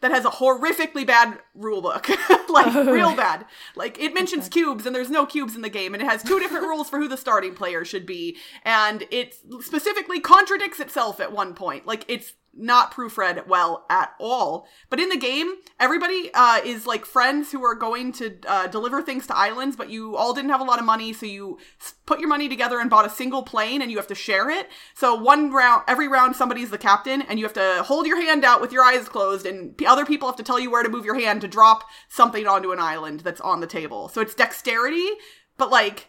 that 0.00 0.10
has 0.10 0.24
a 0.24 0.30
horrifically 0.30 1.06
bad 1.06 1.38
rule 1.54 1.82
book. 1.82 2.08
like, 2.48 2.74
oh. 2.74 2.90
real 2.90 3.14
bad. 3.14 3.44
Like, 3.74 3.98
it 3.98 4.14
mentions 4.14 4.48
cubes, 4.48 4.86
and 4.86 4.94
there's 4.94 5.10
no 5.10 5.26
cubes 5.26 5.56
in 5.56 5.62
the 5.62 5.68
game, 5.68 5.94
and 5.94 6.02
it 6.02 6.08
has 6.08 6.22
two 6.22 6.38
different 6.40 6.66
rules 6.66 6.88
for 6.88 6.98
who 6.98 7.08
the 7.08 7.16
starting 7.16 7.54
player 7.54 7.84
should 7.84 8.06
be, 8.06 8.36
and 8.64 9.04
it 9.10 9.34
specifically 9.60 10.20
contradicts 10.20 10.80
itself 10.80 11.20
at 11.20 11.32
one 11.32 11.54
point. 11.54 11.86
Like, 11.86 12.04
it's 12.08 12.34
not 12.54 12.92
proofread 12.92 13.46
well 13.46 13.86
at 13.88 14.14
all. 14.18 14.66
But 14.90 15.00
in 15.00 15.08
the 15.08 15.16
game, 15.16 15.54
everybody 15.78 16.30
uh, 16.34 16.60
is 16.64 16.86
like 16.86 17.04
friends 17.04 17.52
who 17.52 17.64
are 17.64 17.74
going 17.74 18.12
to 18.14 18.36
uh, 18.46 18.66
deliver 18.66 19.00
things 19.00 19.26
to 19.28 19.36
islands, 19.36 19.76
but 19.76 19.90
you 19.90 20.16
all 20.16 20.34
didn't 20.34 20.50
have 20.50 20.60
a 20.60 20.64
lot 20.64 20.78
of 20.78 20.84
money, 20.84 21.12
so 21.12 21.26
you 21.26 21.58
put 22.06 22.20
your 22.20 22.28
money 22.28 22.48
together 22.48 22.80
and 22.80 22.90
bought 22.90 23.06
a 23.06 23.10
single 23.10 23.42
plane, 23.42 23.80
and 23.80 23.90
you 23.90 23.96
have 23.96 24.06
to 24.08 24.14
share 24.14 24.50
it. 24.50 24.68
So 24.94 25.14
one 25.14 25.52
round, 25.52 25.84
every 25.86 26.08
round, 26.08 26.36
somebody's 26.36 26.70
the 26.70 26.78
captain, 26.78 27.22
and 27.22 27.38
you 27.38 27.44
have 27.44 27.54
to 27.54 27.82
hold 27.84 28.06
your 28.06 28.20
hand 28.20 28.44
out 28.44 28.60
with 28.60 28.72
your 28.72 28.82
eyes 28.82 29.08
closed, 29.08 29.46
and 29.46 29.80
other 29.86 30.04
people 30.04 30.28
have 30.28 30.36
to 30.36 30.42
tell 30.42 30.58
you 30.58 30.70
where 30.70 30.82
to 30.82 30.88
move 30.88 31.04
your 31.04 31.18
hand 31.18 31.42
to 31.42 31.48
drop 31.48 31.84
something 32.08 32.46
onto 32.46 32.72
an 32.72 32.80
island 32.80 33.20
that's 33.20 33.40
on 33.40 33.60
the 33.60 33.66
table. 33.66 34.08
So 34.08 34.20
it's 34.20 34.34
dexterity, 34.34 35.08
but 35.56 35.70
like 35.70 36.08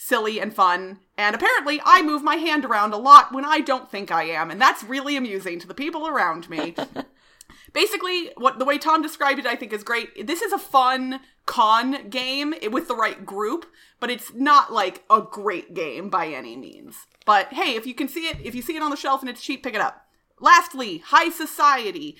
silly 0.00 0.40
and 0.40 0.54
fun. 0.54 0.98
And 1.18 1.34
apparently, 1.34 1.80
I 1.84 2.02
move 2.02 2.22
my 2.22 2.36
hand 2.36 2.64
around 2.64 2.94
a 2.94 2.98
lot 2.98 3.32
when 3.32 3.44
I 3.44 3.60
don't 3.60 3.90
think 3.90 4.10
I 4.10 4.24
am, 4.24 4.50
and 4.50 4.60
that's 4.60 4.82
really 4.82 5.16
amusing 5.16 5.60
to 5.60 5.66
the 5.66 5.74
people 5.74 6.08
around 6.08 6.48
me. 6.48 6.74
Basically, 7.72 8.30
what 8.36 8.58
the 8.58 8.64
way 8.64 8.78
Tom 8.78 9.02
described 9.02 9.38
it, 9.38 9.46
I 9.46 9.54
think 9.54 9.72
is 9.72 9.84
great. 9.84 10.26
This 10.26 10.42
is 10.42 10.52
a 10.52 10.58
fun 10.58 11.20
con 11.46 12.08
game 12.08 12.54
with 12.70 12.88
the 12.88 12.96
right 12.96 13.24
group, 13.24 13.66
but 14.00 14.10
it's 14.10 14.32
not 14.34 14.72
like 14.72 15.04
a 15.10 15.20
great 15.20 15.74
game 15.74 16.08
by 16.08 16.28
any 16.28 16.56
means. 16.56 17.06
But 17.26 17.52
hey, 17.52 17.76
if 17.76 17.86
you 17.86 17.94
can 17.94 18.08
see 18.08 18.26
it, 18.26 18.38
if 18.42 18.54
you 18.54 18.62
see 18.62 18.76
it 18.76 18.82
on 18.82 18.90
the 18.90 18.96
shelf 18.96 19.20
and 19.20 19.28
it's 19.28 19.42
cheap, 19.42 19.62
pick 19.62 19.74
it 19.74 19.80
up. 19.80 20.06
Lastly, 20.40 20.98
High 20.98 21.28
Society. 21.28 22.16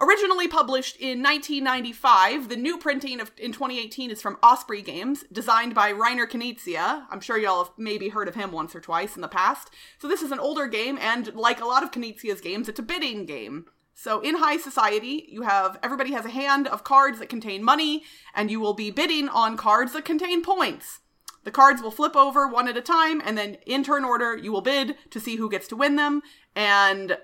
Originally 0.00 0.48
published 0.48 0.96
in 0.96 1.22
1995, 1.22 2.48
the 2.48 2.56
new 2.56 2.76
printing 2.78 3.20
of 3.20 3.30
in 3.38 3.52
2018 3.52 4.10
is 4.10 4.20
from 4.20 4.38
Osprey 4.42 4.82
Games, 4.82 5.24
designed 5.30 5.72
by 5.72 5.92
Reiner 5.92 6.28
Knizia. 6.28 7.04
I'm 7.10 7.20
sure 7.20 7.38
y'all 7.38 7.64
have 7.64 7.72
maybe 7.78 8.08
heard 8.08 8.26
of 8.26 8.34
him 8.34 8.50
once 8.50 8.74
or 8.74 8.80
twice 8.80 9.14
in 9.14 9.22
the 9.22 9.28
past. 9.28 9.70
So 9.98 10.08
this 10.08 10.20
is 10.20 10.32
an 10.32 10.40
older 10.40 10.66
game, 10.66 10.98
and 11.00 11.32
like 11.34 11.60
a 11.60 11.66
lot 11.66 11.84
of 11.84 11.92
Knizia's 11.92 12.40
games, 12.40 12.68
it's 12.68 12.80
a 12.80 12.82
bidding 12.82 13.24
game. 13.24 13.66
So 13.94 14.20
in 14.20 14.38
high 14.38 14.56
society, 14.56 15.28
you 15.28 15.42
have 15.42 15.78
everybody 15.80 16.12
has 16.12 16.24
a 16.24 16.30
hand 16.30 16.66
of 16.66 16.82
cards 16.82 17.20
that 17.20 17.28
contain 17.28 17.62
money, 17.62 18.02
and 18.34 18.50
you 18.50 18.58
will 18.58 18.74
be 18.74 18.90
bidding 18.90 19.28
on 19.28 19.56
cards 19.56 19.92
that 19.92 20.04
contain 20.04 20.42
points. 20.42 21.00
The 21.44 21.52
cards 21.52 21.80
will 21.80 21.92
flip 21.92 22.16
over 22.16 22.48
one 22.48 22.66
at 22.66 22.76
a 22.76 22.80
time, 22.80 23.22
and 23.24 23.38
then 23.38 23.58
in 23.64 23.84
turn 23.84 24.04
order, 24.04 24.36
you 24.36 24.50
will 24.50 24.60
bid 24.60 24.96
to 25.10 25.20
see 25.20 25.36
who 25.36 25.48
gets 25.48 25.68
to 25.68 25.76
win 25.76 25.94
them. 25.94 26.22
And 26.56 27.18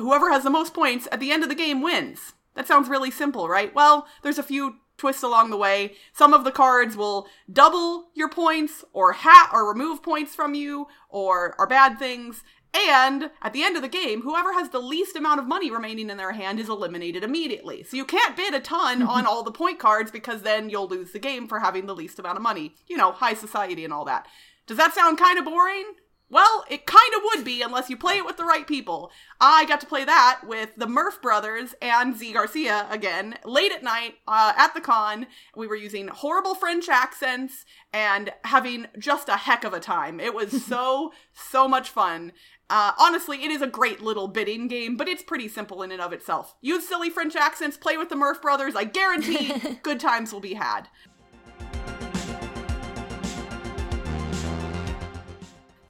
whoever 0.00 0.30
has 0.30 0.42
the 0.42 0.50
most 0.50 0.74
points 0.74 1.08
at 1.12 1.20
the 1.20 1.30
end 1.30 1.42
of 1.42 1.48
the 1.48 1.54
game 1.54 1.82
wins. 1.82 2.34
That 2.54 2.66
sounds 2.66 2.88
really 2.88 3.10
simple, 3.10 3.48
right? 3.48 3.74
Well, 3.74 4.06
there's 4.22 4.38
a 4.38 4.42
few 4.42 4.76
twists 4.96 5.22
along 5.22 5.50
the 5.50 5.56
way. 5.56 5.94
Some 6.12 6.34
of 6.34 6.44
the 6.44 6.52
cards 6.52 6.96
will 6.96 7.26
double 7.50 8.10
your 8.14 8.28
points 8.28 8.84
or 8.92 9.12
hat 9.12 9.50
or 9.52 9.68
remove 9.68 10.02
points 10.02 10.34
from 10.34 10.54
you 10.54 10.88
or 11.08 11.54
are 11.58 11.66
bad 11.66 11.98
things. 11.98 12.42
And 12.72 13.30
at 13.42 13.52
the 13.52 13.64
end 13.64 13.76
of 13.76 13.82
the 13.82 13.88
game, 13.88 14.22
whoever 14.22 14.52
has 14.52 14.68
the 14.68 14.78
least 14.78 15.16
amount 15.16 15.40
of 15.40 15.48
money 15.48 15.70
remaining 15.70 16.10
in 16.10 16.18
their 16.18 16.32
hand 16.32 16.60
is 16.60 16.68
eliminated 16.68 17.24
immediately. 17.24 17.82
So 17.82 17.96
you 17.96 18.04
can't 18.04 18.36
bid 18.36 18.54
a 18.54 18.60
ton 18.60 19.02
on 19.16 19.26
all 19.26 19.42
the 19.42 19.50
point 19.50 19.78
cards 19.78 20.10
because 20.10 20.42
then 20.42 20.70
you'll 20.70 20.88
lose 20.88 21.12
the 21.12 21.18
game 21.18 21.48
for 21.48 21.60
having 21.60 21.86
the 21.86 21.96
least 21.96 22.18
amount 22.18 22.36
of 22.36 22.42
money. 22.42 22.74
You 22.86 22.96
know, 22.96 23.12
high 23.12 23.34
society 23.34 23.84
and 23.84 23.92
all 23.92 24.04
that. 24.04 24.26
Does 24.66 24.76
that 24.76 24.94
sound 24.94 25.18
kind 25.18 25.38
of 25.38 25.44
boring? 25.44 25.94
Well, 26.30 26.64
it 26.70 26.86
kind 26.86 27.12
of 27.16 27.22
would 27.24 27.44
be 27.44 27.60
unless 27.60 27.90
you 27.90 27.96
play 27.96 28.16
it 28.16 28.24
with 28.24 28.36
the 28.36 28.44
right 28.44 28.66
people. 28.66 29.10
I 29.40 29.64
got 29.64 29.80
to 29.80 29.86
play 29.86 30.04
that 30.04 30.42
with 30.46 30.76
the 30.76 30.86
Murph 30.86 31.20
brothers 31.20 31.74
and 31.82 32.16
Z 32.16 32.32
Garcia 32.32 32.86
again 32.88 33.36
late 33.44 33.72
at 33.72 33.82
night 33.82 34.14
uh, 34.28 34.52
at 34.56 34.72
the 34.72 34.80
con. 34.80 35.26
We 35.56 35.66
were 35.66 35.76
using 35.76 36.06
horrible 36.06 36.54
French 36.54 36.88
accents 36.88 37.64
and 37.92 38.32
having 38.44 38.86
just 38.96 39.28
a 39.28 39.36
heck 39.36 39.64
of 39.64 39.74
a 39.74 39.80
time. 39.80 40.20
It 40.20 40.32
was 40.32 40.64
so, 40.66 41.12
so 41.32 41.66
much 41.66 41.90
fun. 41.90 42.32
Uh, 42.70 42.92
honestly, 43.00 43.42
it 43.42 43.50
is 43.50 43.60
a 43.60 43.66
great 43.66 44.00
little 44.00 44.28
bidding 44.28 44.68
game, 44.68 44.96
but 44.96 45.08
it's 45.08 45.24
pretty 45.24 45.48
simple 45.48 45.82
in 45.82 45.90
and 45.90 46.00
of 46.00 46.12
itself. 46.12 46.54
Use 46.60 46.86
silly 46.86 47.10
French 47.10 47.34
accents, 47.34 47.76
play 47.76 47.96
with 47.96 48.08
the 48.08 48.14
Murph 48.14 48.40
brothers. 48.40 48.76
I 48.76 48.84
guarantee 48.84 49.52
good 49.82 49.98
times 49.98 50.32
will 50.32 50.38
be 50.38 50.54
had. 50.54 50.86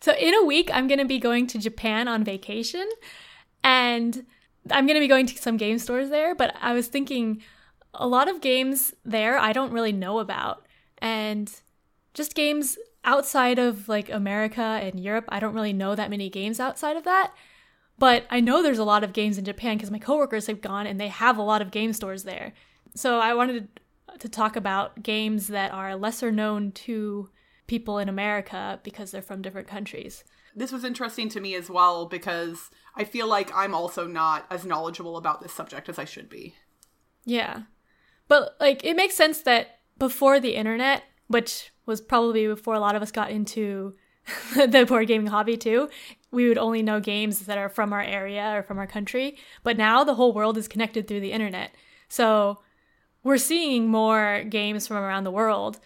So 0.00 0.12
in 0.14 0.34
a 0.34 0.44
week, 0.44 0.70
I'm 0.72 0.86
going 0.86 0.98
to 0.98 1.04
be 1.04 1.18
going 1.18 1.46
to 1.48 1.58
Japan 1.58 2.08
on 2.08 2.24
vacation 2.24 2.88
and 3.62 4.24
I'm 4.70 4.86
going 4.86 4.96
to 4.96 5.00
be 5.00 5.08
going 5.08 5.26
to 5.26 5.36
some 5.36 5.56
game 5.56 5.78
stores 5.78 6.10
there, 6.10 6.34
but 6.34 6.54
I 6.60 6.72
was 6.72 6.88
thinking 6.88 7.42
a 7.94 8.06
lot 8.06 8.28
of 8.28 8.40
games 8.40 8.94
there 9.04 9.38
I 9.38 9.52
don't 9.52 9.72
really 9.72 9.92
know 9.92 10.20
about 10.20 10.66
and 10.98 11.52
just 12.14 12.34
games 12.34 12.78
outside 13.04 13.58
of 13.58 13.88
like 13.88 14.10
America 14.10 14.60
and 14.60 15.00
Europe, 15.00 15.24
I 15.28 15.40
don't 15.40 15.54
really 15.54 15.72
know 15.72 15.94
that 15.94 16.10
many 16.10 16.28
games 16.28 16.60
outside 16.60 16.96
of 16.96 17.04
that. 17.04 17.32
But 17.98 18.24
I 18.30 18.40
know 18.40 18.62
there's 18.62 18.78
a 18.78 18.84
lot 18.84 19.04
of 19.04 19.12
games 19.12 19.36
in 19.36 19.44
Japan 19.44 19.76
because 19.76 19.90
my 19.90 19.98
coworkers 19.98 20.46
have 20.46 20.62
gone 20.62 20.86
and 20.86 20.98
they 20.98 21.08
have 21.08 21.36
a 21.36 21.42
lot 21.42 21.60
of 21.60 21.70
game 21.70 21.92
stores 21.92 22.22
there. 22.22 22.54
So 22.94 23.18
I 23.18 23.34
wanted 23.34 23.68
to 24.18 24.28
talk 24.28 24.56
about 24.56 25.02
games 25.02 25.48
that 25.48 25.72
are 25.72 25.96
lesser 25.96 26.32
known 26.32 26.72
to 26.72 27.28
people 27.70 27.98
in 27.98 28.08
America 28.08 28.80
because 28.82 29.12
they're 29.12 29.22
from 29.22 29.42
different 29.42 29.68
countries. 29.68 30.24
This 30.56 30.72
was 30.72 30.82
interesting 30.82 31.28
to 31.28 31.40
me 31.40 31.54
as 31.54 31.70
well 31.70 32.04
because 32.04 32.68
I 32.96 33.04
feel 33.04 33.28
like 33.28 33.54
I'm 33.54 33.76
also 33.76 34.08
not 34.08 34.44
as 34.50 34.66
knowledgeable 34.66 35.16
about 35.16 35.40
this 35.40 35.52
subject 35.52 35.88
as 35.88 35.96
I 35.96 36.04
should 36.04 36.28
be. 36.28 36.56
Yeah. 37.24 37.62
But 38.26 38.56
like 38.58 38.84
it 38.84 38.96
makes 38.96 39.14
sense 39.14 39.42
that 39.42 39.78
before 40.00 40.40
the 40.40 40.56
internet, 40.56 41.04
which 41.28 41.70
was 41.86 42.00
probably 42.00 42.48
before 42.48 42.74
a 42.74 42.80
lot 42.80 42.96
of 42.96 43.02
us 43.02 43.12
got 43.12 43.30
into 43.30 43.94
the 44.56 44.84
board 44.84 45.06
gaming 45.06 45.28
hobby 45.28 45.56
too, 45.56 45.88
we 46.32 46.48
would 46.48 46.58
only 46.58 46.82
know 46.82 46.98
games 46.98 47.38
that 47.46 47.56
are 47.56 47.68
from 47.68 47.92
our 47.92 48.02
area 48.02 48.50
or 48.52 48.64
from 48.64 48.78
our 48.78 48.88
country. 48.88 49.38
But 49.62 49.78
now 49.78 50.02
the 50.02 50.16
whole 50.16 50.32
world 50.32 50.58
is 50.58 50.66
connected 50.66 51.06
through 51.06 51.20
the 51.20 51.30
internet. 51.30 51.72
So 52.08 52.58
we're 53.22 53.38
seeing 53.38 53.86
more 53.86 54.42
games 54.42 54.88
from 54.88 54.96
around 54.96 55.22
the 55.22 55.30
world, 55.30 55.78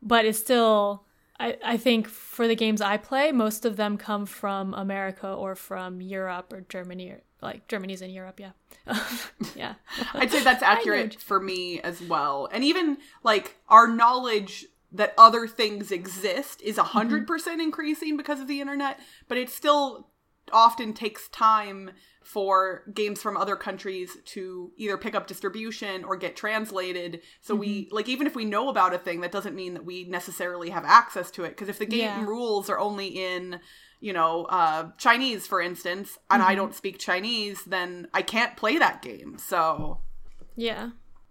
but 0.00 0.24
it's 0.24 0.38
still 0.38 1.04
I, 1.42 1.56
I 1.64 1.76
think 1.76 2.06
for 2.06 2.46
the 2.46 2.54
games 2.54 2.80
I 2.80 2.96
play, 2.96 3.32
most 3.32 3.64
of 3.64 3.76
them 3.76 3.96
come 3.96 4.26
from 4.26 4.74
America 4.74 5.28
or 5.28 5.56
from 5.56 6.00
Europe 6.00 6.52
or 6.52 6.60
Germany 6.60 7.10
or 7.10 7.22
like 7.40 7.66
Germany's 7.66 8.00
in 8.00 8.10
Europe, 8.10 8.38
yeah. 8.38 8.52
yeah. 9.56 9.74
I'd 10.14 10.30
say 10.30 10.44
that's 10.44 10.62
accurate 10.74 11.20
for 11.20 11.40
me 11.40 11.80
as 11.80 12.00
well. 12.00 12.48
And 12.52 12.62
even 12.62 12.98
like 13.24 13.56
our 13.68 13.88
knowledge 13.88 14.66
that 14.92 15.14
other 15.18 15.48
things 15.48 15.90
exist 15.90 16.62
is 16.62 16.78
a 16.78 16.84
100% 16.84 17.08
mm-hmm. 17.08 17.24
percent 17.24 17.60
increasing 17.60 18.16
because 18.16 18.38
of 18.38 18.46
the 18.46 18.60
internet, 18.60 19.00
but 19.26 19.36
it 19.36 19.50
still 19.50 20.10
often 20.52 20.92
takes 20.92 21.26
time 21.28 21.90
for 22.24 22.84
games 22.94 23.20
from 23.20 23.36
other 23.36 23.56
countries 23.56 24.16
to 24.24 24.72
either 24.76 24.96
pick 24.96 25.14
up 25.14 25.26
distribution 25.26 26.04
or 26.04 26.16
get 26.16 26.36
translated. 26.36 27.20
So 27.40 27.54
mm-hmm. 27.54 27.60
we 27.60 27.88
like 27.90 28.08
even 28.08 28.26
if 28.26 28.34
we 28.34 28.44
know 28.44 28.68
about 28.68 28.94
a 28.94 28.98
thing, 28.98 29.20
that 29.20 29.32
doesn't 29.32 29.54
mean 29.54 29.74
that 29.74 29.84
we 29.84 30.04
necessarily 30.04 30.70
have 30.70 30.84
access 30.84 31.30
to 31.32 31.44
it. 31.44 31.50
Because 31.50 31.68
if 31.68 31.78
the 31.78 31.86
game 31.86 32.00
yeah. 32.00 32.24
rules 32.24 32.70
are 32.70 32.78
only 32.78 33.06
in 33.08 33.60
you 34.00 34.12
know 34.12 34.44
uh, 34.44 34.90
Chinese, 34.98 35.46
for 35.46 35.60
instance, 35.60 36.18
and 36.30 36.40
mm-hmm. 36.40 36.50
I 36.50 36.54
don't 36.54 36.74
speak 36.74 36.98
Chinese, 36.98 37.64
then 37.64 38.08
I 38.14 38.22
can't 38.22 38.56
play 38.56 38.78
that 38.78 39.02
game. 39.02 39.36
So 39.38 40.00
yeah, 40.56 40.90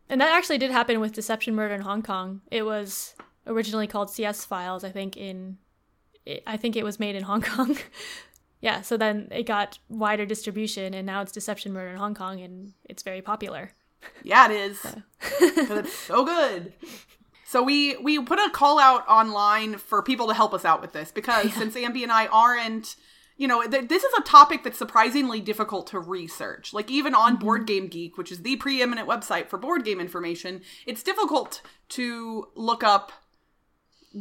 and 0.09 0.19
that 0.21 0.31
actually 0.31 0.57
did 0.57 0.71
happen 0.71 0.99
with 0.99 1.13
Deception 1.13 1.55
Murder 1.55 1.75
in 1.75 1.81
Hong 1.81 2.01
Kong. 2.01 2.41
It 2.51 2.63
was 2.63 3.15
originally 3.47 3.87
called 3.87 4.09
CS 4.09 4.45
Files, 4.45 4.83
I 4.83 4.91
think 4.91 5.17
in 5.17 5.57
I 6.45 6.57
think 6.57 6.75
it 6.75 6.83
was 6.83 6.99
made 6.99 7.15
in 7.15 7.23
Hong 7.23 7.41
Kong. 7.41 7.77
yeah, 8.61 8.81
so 8.81 8.95
then 8.95 9.27
it 9.31 9.43
got 9.43 9.79
wider 9.89 10.25
distribution, 10.25 10.93
and 10.93 11.05
now 11.05 11.21
it's 11.21 11.31
Deception 11.31 11.73
Murder 11.73 11.89
in 11.89 11.97
Hong 11.97 12.13
Kong, 12.13 12.39
and 12.39 12.73
it's 12.85 13.01
very 13.01 13.21
popular. 13.21 13.71
Yeah, 14.23 14.45
it 14.45 14.51
is. 14.51 14.79
So. 14.79 15.01
it's 15.41 15.93
so 15.93 16.23
good. 16.23 16.73
So 17.45 17.61
we 17.63 17.97
we 17.97 18.21
put 18.21 18.39
a 18.39 18.49
call 18.51 18.79
out 18.79 19.07
online 19.09 19.77
for 19.77 20.01
people 20.03 20.27
to 20.27 20.33
help 20.33 20.53
us 20.53 20.63
out 20.63 20.79
with 20.79 20.93
this 20.93 21.11
because 21.11 21.45
yeah. 21.47 21.51
since 21.51 21.75
Ambi 21.75 22.03
and 22.03 22.11
I 22.11 22.27
aren't, 22.27 22.95
you 23.35 23.47
know, 23.47 23.61
th- 23.67 23.89
this 23.89 24.03
is 24.03 24.13
a 24.17 24.21
topic 24.21 24.63
that's 24.63 24.77
surprisingly 24.77 25.41
difficult 25.41 25.87
to 25.87 25.99
research. 25.99 26.73
Like 26.73 26.89
even 26.89 27.13
on 27.13 27.33
mm-hmm. 27.33 27.45
Board 27.45 27.67
Game 27.67 27.87
Geek, 27.87 28.17
which 28.17 28.31
is 28.31 28.43
the 28.43 28.57
preeminent 28.57 29.07
website 29.07 29.49
for 29.49 29.57
board 29.57 29.83
game 29.83 29.99
information, 29.99 30.61
it's 30.85 31.03
difficult 31.03 31.61
to 31.89 32.47
look 32.55 32.83
up 32.83 33.11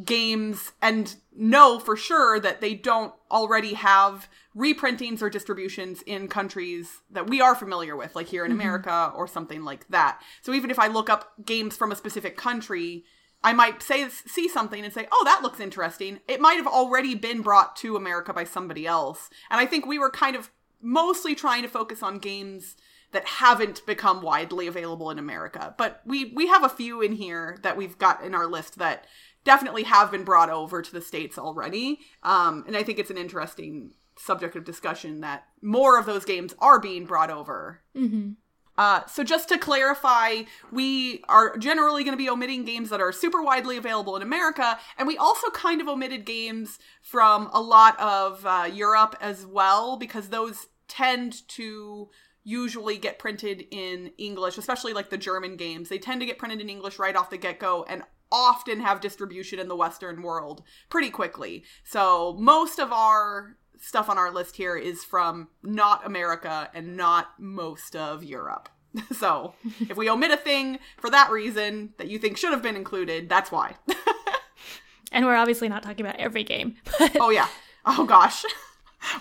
games 0.05 0.73
and 0.81 1.17
know 1.35 1.79
for 1.79 1.97
sure 1.97 2.39
that 2.41 2.61
they 2.61 2.75
don't 2.75 3.13
already 3.31 3.75
have 3.75 4.29
reprintings 4.57 5.23
or 5.23 5.31
distributions 5.31 6.03
in 6.03 6.29
countries 6.29 7.01
that 7.11 7.29
we 7.29 7.41
are 7.41 7.55
familiar 7.55 7.97
with, 7.97 8.15
like 8.15 8.29
here 8.29 8.45
in 8.45 8.53
mm-hmm. 8.53 8.61
America 8.61 9.13
or 9.15 9.27
something 9.27 9.65
like 9.65 9.87
that. 9.89 10.21
So 10.43 10.53
even 10.55 10.71
if 10.71 10.79
I 10.79 10.89
look 10.89 11.11
up 11.11 11.33
games 11.45 11.77
from 11.77 11.93
a 11.93 11.97
specific 11.97 12.37
country, 12.37 13.05
I 13.43 13.53
might 13.53 13.83
say 13.83 14.09
see 14.09 14.49
something 14.49 14.85
and 14.85 14.93
say, 14.93 15.09
"Oh, 15.11 15.23
that 15.25 15.43
looks 15.43 15.61
interesting." 15.61 16.21
It 16.29 16.41
might 16.41 16.57
have 16.57 16.67
already 16.67 17.15
been 17.15 17.41
brought 17.43 17.75
to 17.77 17.97
America 17.97 18.33
by 18.33 18.45
somebody 18.45 18.87
else. 18.87 19.31
And 19.51 19.61
I 19.61 19.67
think 19.67 19.87
we 19.87 19.99
were 19.99 20.11
kind 20.11 20.37
of 20.37 20.51
mostly 20.83 21.35
trying 21.35 21.63
to 21.63 21.69
focus 21.69 22.03
on 22.03 22.19
games 22.19 22.77
that 23.13 23.27
haven't 23.27 23.85
become 23.87 24.23
widely 24.23 24.67
available 24.67 25.11
in 25.11 25.19
America. 25.19 25.75
But 25.77 26.01
we 26.05 26.27
we 26.27 26.47
have 26.49 26.65
a 26.65 26.69
few 26.69 27.01
in 27.01 27.13
here 27.13 27.59
that 27.63 27.77
we've 27.77 27.99
got 27.99 28.23
in 28.23 28.35
our 28.35 28.47
list 28.47 28.79
that 28.79 29.07
definitely 29.45 29.85
have 29.85 30.11
been 30.11 30.25
brought 30.25 30.51
over 30.51 30.83
to 30.83 30.93
the 30.93 31.01
states 31.01 31.39
already 31.39 31.99
um, 32.23 32.65
and 32.67 32.77
i 32.77 32.83
think 32.83 32.99
it's 32.99 33.11
an 33.11 33.19
interesting 33.19 33.93
subject 34.21 34.55
of 34.55 34.65
discussion 34.65 35.21
that 35.21 35.45
more 35.63 35.99
of 35.99 36.07
those 36.07 36.25
games 36.25 36.55
are 36.59 36.79
being 36.79 37.07
brought 37.07 37.31
over. 37.31 37.81
Mm-hmm. 37.97 38.33
Uh, 38.79 39.05
so 39.07 39.23
just 39.25 39.49
to 39.49 39.59
clarify, 39.59 40.43
we 40.71 41.23
are 41.29 41.57
generally 41.59 42.03
going 42.03 42.17
to 42.17 42.23
be 42.23 42.31
omitting 42.31 42.65
games 42.65 42.89
that 42.91 43.01
are 43.01 43.13
super 43.13 43.43
widely 43.43 43.77
available 43.77 44.17
in 44.17 44.23
America, 44.23 44.79
and 44.97 45.07
we 45.07 45.19
also 45.19 45.51
kind 45.51 45.81
of 45.81 45.89
omitted 45.89 46.25
games 46.25 46.79
from 47.03 47.51
a 47.53 47.61
lot 47.61 47.99
of 48.01 48.47
uh, 48.47 48.69
Europe 48.73 49.17
as 49.21 49.45
well 49.45 49.97
because 49.97 50.29
those 50.29 50.69
tend 50.89 51.47
to 51.49 52.09
usually 52.43 52.97
get 52.97 53.19
printed 53.19 53.67
in 53.71 54.13
English, 54.17 54.57
especially 54.57 54.95
like 54.95 55.11
the 55.11 55.19
German 55.19 55.57
games. 55.57 55.89
They 55.89 55.99
tend 55.99 56.21
to 56.21 56.27
get 56.27 56.39
printed 56.39 56.61
in 56.61 56.71
English 56.71 56.99
right 56.99 57.17
off 57.17 57.29
the 57.29 57.37
get 57.37 57.59
go 57.59 57.85
and 57.87 58.03
often 58.33 58.81
have 58.81 59.01
distribution 59.01 59.59
in 59.59 59.69
the 59.69 59.77
Western 59.77 60.23
world 60.23 60.63
pretty 60.89 61.11
quickly. 61.11 61.65
So 61.85 62.37
most 62.39 62.79
of 62.79 62.93
our 62.93 63.57
stuff 63.81 64.09
on 64.09 64.19
our 64.19 64.31
list 64.31 64.57
here 64.57 64.77
is 64.77 65.05
from 65.05 65.49
not 65.63 66.07
America 66.07 66.71
and 66.75 66.97
not 66.97 67.33
most 67.39 67.97
of 67.97 68.23
Europe. 68.23 68.69
so 69.13 69.55
if 69.89 69.97
we 69.97 70.09
omit 70.09 70.31
a 70.31 70.37
thing 70.37 70.79
for 70.99 71.11
that 71.11 71.31
reason 71.31 71.95
that 71.97 72.09
you 72.09 72.19
think 72.19 72.37
should 72.37 72.51
have 72.51 72.63
been 72.63 72.77
included, 72.77 73.29
that's 73.29 73.51
why. 73.51 73.77
and 75.13 75.25
we're 75.25 75.37
obviously 75.37 75.69
not 75.69 75.83
talking 75.83 76.05
about 76.05 76.19
every 76.19 76.45
game. 76.45 76.77
But 76.99 77.17
oh 77.21 77.31
yeah. 77.31 77.49
Oh 77.87 78.05
gosh. 78.05 78.45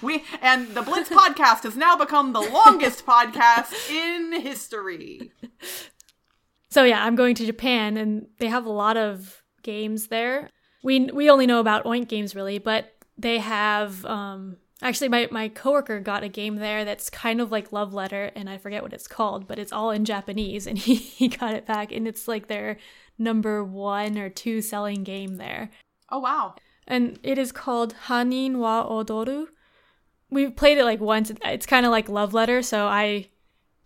We 0.01 0.25
and 0.41 0.75
the 0.75 0.81
Blitz 0.81 1.09
podcast 1.09 1.63
has 1.63 1.77
now 1.77 1.95
become 1.95 2.33
the 2.33 2.41
longest 2.41 3.05
podcast 3.05 3.89
in 3.89 4.41
history. 4.41 5.31
So 6.69 6.83
yeah, 6.83 7.03
I'm 7.03 7.15
going 7.15 7.35
to 7.35 7.45
Japan 7.45 7.97
and 7.97 8.27
they 8.37 8.47
have 8.47 8.65
a 8.65 8.71
lot 8.71 8.97
of 8.97 9.43
games 9.63 10.07
there. 10.07 10.49
We 10.83 11.05
we 11.05 11.29
only 11.29 11.47
know 11.47 11.59
about 11.59 11.85
Oink 11.85 12.07
games 12.07 12.35
really, 12.35 12.59
but 12.59 12.93
they 13.17 13.39
have 13.39 14.05
um 14.05 14.57
actually 14.81 15.09
my 15.09 15.27
my 15.31 15.49
coworker 15.49 15.99
got 15.99 16.23
a 16.23 16.29
game 16.29 16.55
there 16.55 16.85
that's 16.85 17.09
kind 17.09 17.41
of 17.41 17.51
like 17.51 17.71
Love 17.73 17.93
Letter 17.93 18.31
and 18.35 18.49
I 18.49 18.57
forget 18.57 18.83
what 18.83 18.93
it's 18.93 19.07
called, 19.07 19.47
but 19.47 19.59
it's 19.59 19.73
all 19.73 19.91
in 19.91 20.05
Japanese 20.05 20.67
and 20.67 20.77
he, 20.85 20.95
he 20.95 21.27
got 21.27 21.53
it 21.53 21.65
back 21.65 21.91
and 21.91 22.07
it's 22.07 22.27
like 22.27 22.47
their 22.47 22.77
number 23.17 23.63
1 23.63 24.17
or 24.17 24.29
2 24.29 24.61
selling 24.61 25.03
game 25.03 25.35
there. 25.35 25.71
Oh 26.09 26.19
wow. 26.19 26.55
And 26.87 27.19
it 27.21 27.37
is 27.37 27.51
called 27.51 27.93
Hannin 28.07 28.59
wa 28.59 28.87
Odoru. 28.87 29.47
We've 30.31 30.55
played 30.55 30.77
it 30.77 30.85
like 30.85 30.99
once. 30.99 31.31
It's 31.43 31.65
kind 31.65 31.85
of 31.85 31.91
like 31.91 32.09
Love 32.09 32.33
Letter, 32.33 32.61
so 32.61 32.87
I 32.87 33.29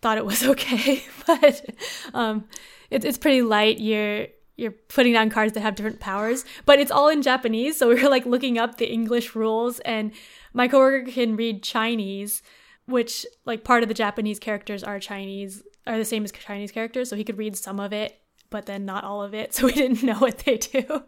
thought 0.03 0.17
it 0.17 0.25
was 0.25 0.43
okay, 0.53 1.03
but 1.25 1.65
um 2.13 2.45
it, 2.91 3.03
it's 3.03 3.17
pretty 3.17 3.41
light. 3.41 3.79
You're 3.79 4.27
you're 4.55 4.71
putting 4.71 5.13
down 5.13 5.31
cards 5.31 5.53
that 5.53 5.61
have 5.61 5.73
different 5.73 5.99
powers, 5.99 6.45
but 6.65 6.79
it's 6.79 6.91
all 6.91 7.09
in 7.09 7.23
Japanese. 7.23 7.77
So 7.77 7.89
we 7.89 7.95
were 8.03 8.09
like 8.09 8.25
looking 8.25 8.57
up 8.57 8.77
the 8.77 8.91
English 8.91 9.35
rules, 9.35 9.79
and 9.79 10.11
my 10.53 10.67
coworker 10.67 11.09
can 11.09 11.35
read 11.35 11.63
Chinese, 11.63 12.43
which 12.85 13.25
like 13.45 13.63
part 13.63 13.81
of 13.81 13.89
the 13.89 13.95
Japanese 13.95 14.39
characters 14.39 14.83
are 14.83 14.99
Chinese, 14.99 15.63
are 15.87 15.97
the 15.97 16.05
same 16.05 16.23
as 16.23 16.31
Chinese 16.31 16.71
characters. 16.71 17.09
So 17.09 17.15
he 17.15 17.23
could 17.23 17.39
read 17.39 17.57
some 17.57 17.79
of 17.79 17.91
it, 17.93 18.19
but 18.51 18.67
then 18.67 18.85
not 18.85 19.03
all 19.03 19.23
of 19.23 19.33
it. 19.33 19.53
So 19.53 19.65
we 19.65 19.73
didn't 19.73 20.03
know 20.03 20.19
what 20.19 20.39
they 20.39 20.57
do. 20.57 21.03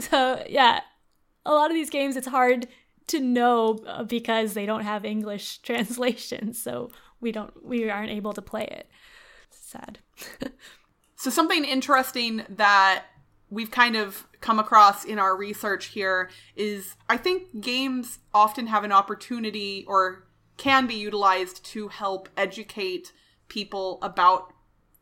so 0.00 0.42
yeah, 0.48 0.80
a 1.44 1.52
lot 1.52 1.70
of 1.70 1.74
these 1.74 1.90
games 1.90 2.16
it's 2.16 2.28
hard 2.28 2.66
to 3.08 3.20
know 3.20 3.78
uh, 3.86 4.04
because 4.04 4.54
they 4.54 4.66
don't 4.66 4.84
have 4.84 5.04
English 5.04 5.58
translations. 5.58 6.62
So 6.62 6.90
we 7.20 7.32
don't 7.32 7.64
we 7.64 7.90
aren't 7.90 8.10
able 8.10 8.32
to 8.32 8.42
play 8.42 8.64
it. 8.64 8.88
Sad. 9.50 9.98
So, 11.18 11.30
something 11.30 11.64
interesting 11.64 12.44
that 12.48 13.06
we've 13.50 13.72
kind 13.72 13.96
of 13.96 14.28
come 14.40 14.60
across 14.60 15.04
in 15.04 15.18
our 15.18 15.36
research 15.36 15.86
here 15.86 16.30
is 16.54 16.94
I 17.08 17.16
think 17.16 17.60
games 17.60 18.20
often 18.32 18.68
have 18.68 18.84
an 18.84 18.92
opportunity 18.92 19.84
or 19.88 20.28
can 20.58 20.86
be 20.86 20.94
utilized 20.94 21.64
to 21.66 21.88
help 21.88 22.28
educate 22.36 23.12
people 23.48 23.98
about 24.00 24.52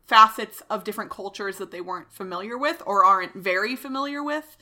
facets 0.06 0.62
of 0.70 0.84
different 0.84 1.10
cultures 1.10 1.58
that 1.58 1.70
they 1.70 1.82
weren't 1.82 2.10
familiar 2.10 2.56
with 2.56 2.82
or 2.86 3.04
aren't 3.04 3.34
very 3.34 3.76
familiar 3.76 4.22
with. 4.22 4.56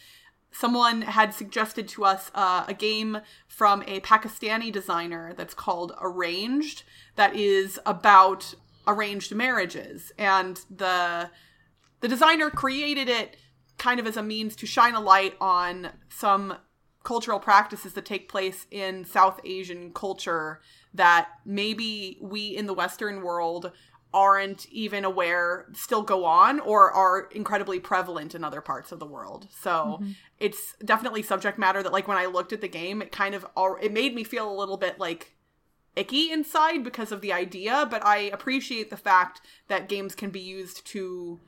Someone 0.55 1.03
had 1.03 1.35
suggested 1.35 1.89
to 1.89 2.05
us 2.05 2.31
uh, 2.33 2.65
a 2.69 2.75
game 2.75 3.19
from 3.49 3.83
a 3.89 3.99
Pakistani 4.01 4.71
designer 4.71 5.35
that's 5.37 5.53
called 5.53 5.93
Arranged, 6.01 6.85
that 7.17 7.35
is 7.35 7.81
about 7.85 8.55
arranged 8.87 9.35
marriages. 9.35 10.13
And 10.17 10.61
the 10.71 11.31
the 12.01 12.09
designer 12.09 12.51
created 12.51 13.09
it 13.09 13.37
kind 13.79 13.99
of 13.99 14.07
as 14.07 14.17
a 14.17 14.23
means 14.23 14.55
to 14.57 14.67
shine 14.67 14.95
a 14.95 15.01
light 15.01 15.35
on 15.41 15.91
some 16.09 16.59
cultural 17.03 17.41
practices 17.41 17.95
that 17.95 18.05
take 18.05 18.29
place 18.29 18.67
in 18.71 19.05
South 19.05 19.41
Asian 19.45 19.93
culture 19.93 20.61
that 20.93 21.29
maybe 21.45 22.17
we 22.21 22.47
in 22.57 22.67
the 22.67 22.75
Western 22.75 23.23
world 23.23 23.73
aren't 24.15 24.67
even 24.71 25.05
aware 25.05 25.67
still 25.75 26.03
go 26.03 26.25
on 26.25 26.61
or 26.61 26.91
are 26.93 27.29
incredibly 27.33 27.81
prevalent 27.81 28.35
in 28.35 28.45
other 28.45 28.61
parts 28.61 28.93
of 28.93 29.01
the 29.01 29.07
world. 29.07 29.49
So 29.61 29.99
mm-hmm. 30.01 30.13
it's 30.39 30.75
definitely 30.85 31.23
subject 31.23 31.59
matter 31.59 31.83
that 31.83 31.93
like 31.93 32.07
when 32.07 32.17
I 32.17 32.27
looked 32.27 32.53
at 32.53 32.61
the 32.61 32.69
game, 32.69 33.03
it 33.03 33.11
kind 33.13 33.35
of 33.35 33.45
it 33.83 33.93
made 33.93 34.15
me 34.15 34.23
feel 34.23 34.51
a 34.51 34.55
little 34.55 34.77
bit 34.77 35.01
like 35.01 35.33
icky 35.97 36.31
inside 36.31 36.85
because 36.85 37.13
of 37.13 37.21
the 37.21 37.33
idea, 37.33 37.87
but 37.91 38.05
I 38.07 38.19
appreciate 38.19 38.89
the 38.89 38.97
fact 38.97 39.41
that 39.69 39.89
games 39.89 40.15
can 40.15 40.31
be 40.31 40.41
used 40.41 40.87
to 40.87 41.41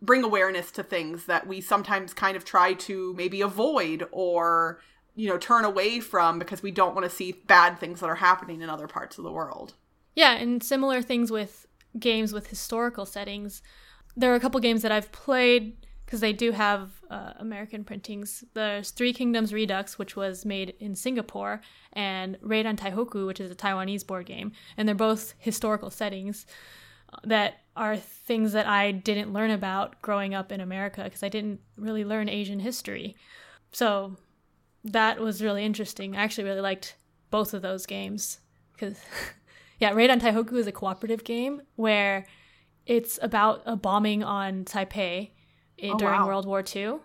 bring 0.00 0.22
awareness 0.22 0.70
to 0.70 0.82
things 0.82 1.26
that 1.26 1.46
we 1.46 1.60
sometimes 1.60 2.14
kind 2.14 2.36
of 2.36 2.44
try 2.44 2.72
to 2.72 3.12
maybe 3.14 3.40
avoid 3.40 4.06
or 4.12 4.80
you 5.16 5.28
know 5.28 5.36
turn 5.36 5.64
away 5.64 6.00
from 6.00 6.38
because 6.38 6.62
we 6.62 6.70
don't 6.70 6.94
want 6.94 7.08
to 7.08 7.14
see 7.14 7.32
bad 7.32 7.78
things 7.78 8.00
that 8.00 8.08
are 8.08 8.14
happening 8.14 8.62
in 8.62 8.70
other 8.70 8.86
parts 8.86 9.18
of 9.18 9.24
the 9.24 9.32
world. 9.32 9.74
Yeah, 10.14 10.34
and 10.34 10.62
similar 10.62 11.02
things 11.02 11.30
with 11.30 11.66
games 11.98 12.32
with 12.32 12.48
historical 12.48 13.06
settings. 13.06 13.62
There 14.16 14.32
are 14.32 14.36
a 14.36 14.40
couple 14.40 14.60
games 14.60 14.82
that 14.82 14.92
I've 14.92 15.12
played 15.12 15.76
because 16.04 16.20
they 16.20 16.32
do 16.32 16.50
have 16.50 16.90
uh, 17.08 17.34
American 17.38 17.84
printings. 17.84 18.42
There's 18.54 18.90
Three 18.90 19.12
Kingdoms 19.12 19.52
Redux, 19.52 19.98
which 19.98 20.16
was 20.16 20.44
made 20.44 20.74
in 20.80 20.96
Singapore, 20.96 21.60
and 21.92 22.36
Raid 22.40 22.66
on 22.66 22.76
Taihoku, 22.76 23.26
which 23.26 23.38
is 23.38 23.50
a 23.50 23.54
Taiwanese 23.54 24.04
board 24.06 24.26
game, 24.26 24.50
and 24.76 24.88
they're 24.88 24.94
both 24.96 25.34
historical 25.38 25.90
settings 25.90 26.46
that 27.24 27.60
are 27.76 27.96
things 27.96 28.52
that 28.52 28.66
I 28.66 28.90
didn't 28.92 29.32
learn 29.32 29.50
about 29.50 30.00
growing 30.02 30.34
up 30.34 30.52
in 30.52 30.60
America 30.60 31.04
because 31.04 31.22
I 31.22 31.28
didn't 31.28 31.60
really 31.76 32.04
learn 32.04 32.28
Asian 32.28 32.60
history. 32.60 33.16
So 33.72 34.16
that 34.84 35.20
was 35.20 35.42
really 35.42 35.64
interesting. 35.64 36.16
I 36.16 36.22
actually 36.22 36.44
really 36.44 36.60
liked 36.60 36.96
both 37.30 37.54
of 37.54 37.62
those 37.62 37.86
games 37.86 38.40
because, 38.72 38.98
yeah, 39.80 39.92
Raid 39.92 40.10
on 40.10 40.20
Taihoku 40.20 40.52
is 40.54 40.66
a 40.66 40.72
cooperative 40.72 41.24
game 41.24 41.62
where 41.76 42.26
it's 42.86 43.18
about 43.22 43.62
a 43.66 43.76
bombing 43.76 44.22
on 44.22 44.64
Taipei 44.64 45.30
oh, 45.82 45.98
during 45.98 46.20
wow. 46.20 46.26
World 46.26 46.46
War 46.46 46.62
II 46.62 46.96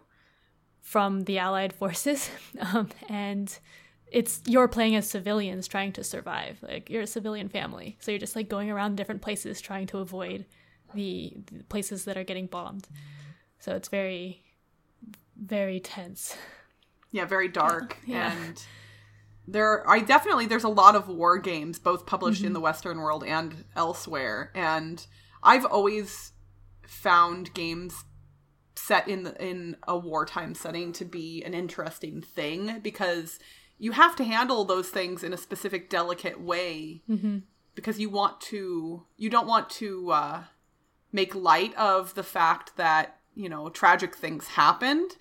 from 0.82 1.22
the 1.22 1.40
Allied 1.40 1.74
forces, 1.80 2.30
um, 2.60 2.90
and 3.10 3.58
it's 4.12 4.42
you're 4.46 4.68
playing 4.68 4.96
as 4.96 5.10
civilians 5.10 5.68
trying 5.68 5.94
to 5.94 6.04
survive. 6.04 6.58
Like 6.62 6.90
you're 6.90 7.04
a 7.04 7.08
civilian 7.08 7.50
family, 7.50 7.98
so 8.02 8.12
you're 8.12 8.20
just 8.20 8.36
like 8.36 8.50
going 8.50 8.70
around 8.70 8.98
different 8.98 9.22
places 9.22 9.62
trying 9.62 9.88
to 9.88 10.00
avoid 10.00 10.46
the, 10.94 11.34
the 11.52 11.64
places 11.64 12.06
that 12.06 12.18
are 12.18 12.24
getting 12.24 12.48
bombed. 12.48 12.88
So 13.60 13.76
it's 13.76 13.88
very, 13.88 14.44
very 15.36 15.80
tense. 15.80 16.38
Yeah, 17.12 17.26
very 17.26 17.48
dark 17.48 17.98
yeah. 18.06 18.34
and 18.34 18.64
there 19.48 19.88
i 19.90 20.00
definitely 20.00 20.46
there's 20.46 20.64
a 20.64 20.70
lot 20.70 20.96
of 20.96 21.08
war 21.08 21.38
games 21.38 21.80
both 21.80 22.06
published 22.06 22.40
mm-hmm. 22.40 22.48
in 22.48 22.54
the 22.54 22.60
western 22.60 23.00
world 23.00 23.24
and 23.24 23.66
elsewhere 23.76 24.52
and 24.56 25.08
i've 25.44 25.66
always 25.66 26.32
found 26.88 27.54
games 27.54 28.06
set 28.76 29.08
in 29.08 29.24
the, 29.24 29.44
in 29.44 29.78
a 29.88 29.98
wartime 29.98 30.54
setting 30.54 30.92
to 30.94 31.06
be 31.06 31.44
an 31.44 31.54
interesting 31.54 32.22
thing 32.22 32.80
because 32.82 33.40
you 33.78 33.92
have 33.92 34.16
to 34.16 34.24
handle 34.24 34.64
those 34.64 34.90
things 34.90 35.24
in 35.24 35.34
a 35.34 35.38
specific 35.38 35.90
delicate 35.90 36.42
way 36.42 37.02
mm-hmm. 37.10 37.40
because 37.74 38.00
you 38.00 38.10
want 38.10 38.40
to 38.40 39.06
you 39.18 39.30
don't 39.30 39.48
want 39.48 39.70
to 39.70 40.12
uh, 40.12 40.44
make 41.12 41.34
light 41.36 41.74
of 41.76 42.14
the 42.16 42.24
fact 42.24 42.78
that 42.78 43.20
you 43.34 43.50
know 43.50 43.70
tragic 43.70 44.16
things 44.16 44.50
happened 44.50 45.12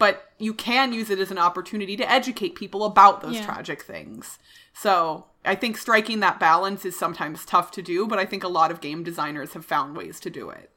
but 0.00 0.32
you 0.38 0.52
can 0.52 0.92
use 0.92 1.10
it 1.10 1.20
as 1.20 1.30
an 1.30 1.38
opportunity 1.38 1.96
to 1.96 2.10
educate 2.10 2.56
people 2.56 2.84
about 2.84 3.20
those 3.20 3.36
yeah. 3.36 3.44
tragic 3.44 3.82
things 3.82 4.40
so 4.72 5.26
i 5.44 5.54
think 5.54 5.76
striking 5.76 6.18
that 6.18 6.40
balance 6.40 6.84
is 6.84 6.98
sometimes 6.98 7.44
tough 7.44 7.70
to 7.70 7.80
do 7.80 8.08
but 8.08 8.18
i 8.18 8.24
think 8.24 8.42
a 8.42 8.48
lot 8.48 8.72
of 8.72 8.80
game 8.80 9.04
designers 9.04 9.52
have 9.52 9.64
found 9.64 9.96
ways 9.96 10.18
to 10.18 10.28
do 10.28 10.50
it 10.50 10.70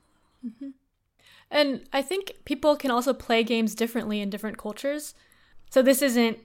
mm-hmm. 0.45 0.69
and 1.49 1.81
i 1.91 2.03
think 2.03 2.33
people 2.45 2.75
can 2.75 2.91
also 2.91 3.13
play 3.13 3.43
games 3.43 3.73
differently 3.73 4.21
in 4.21 4.29
different 4.29 4.59
cultures 4.59 5.15
so 5.71 5.81
this 5.81 6.03
isn't 6.03 6.38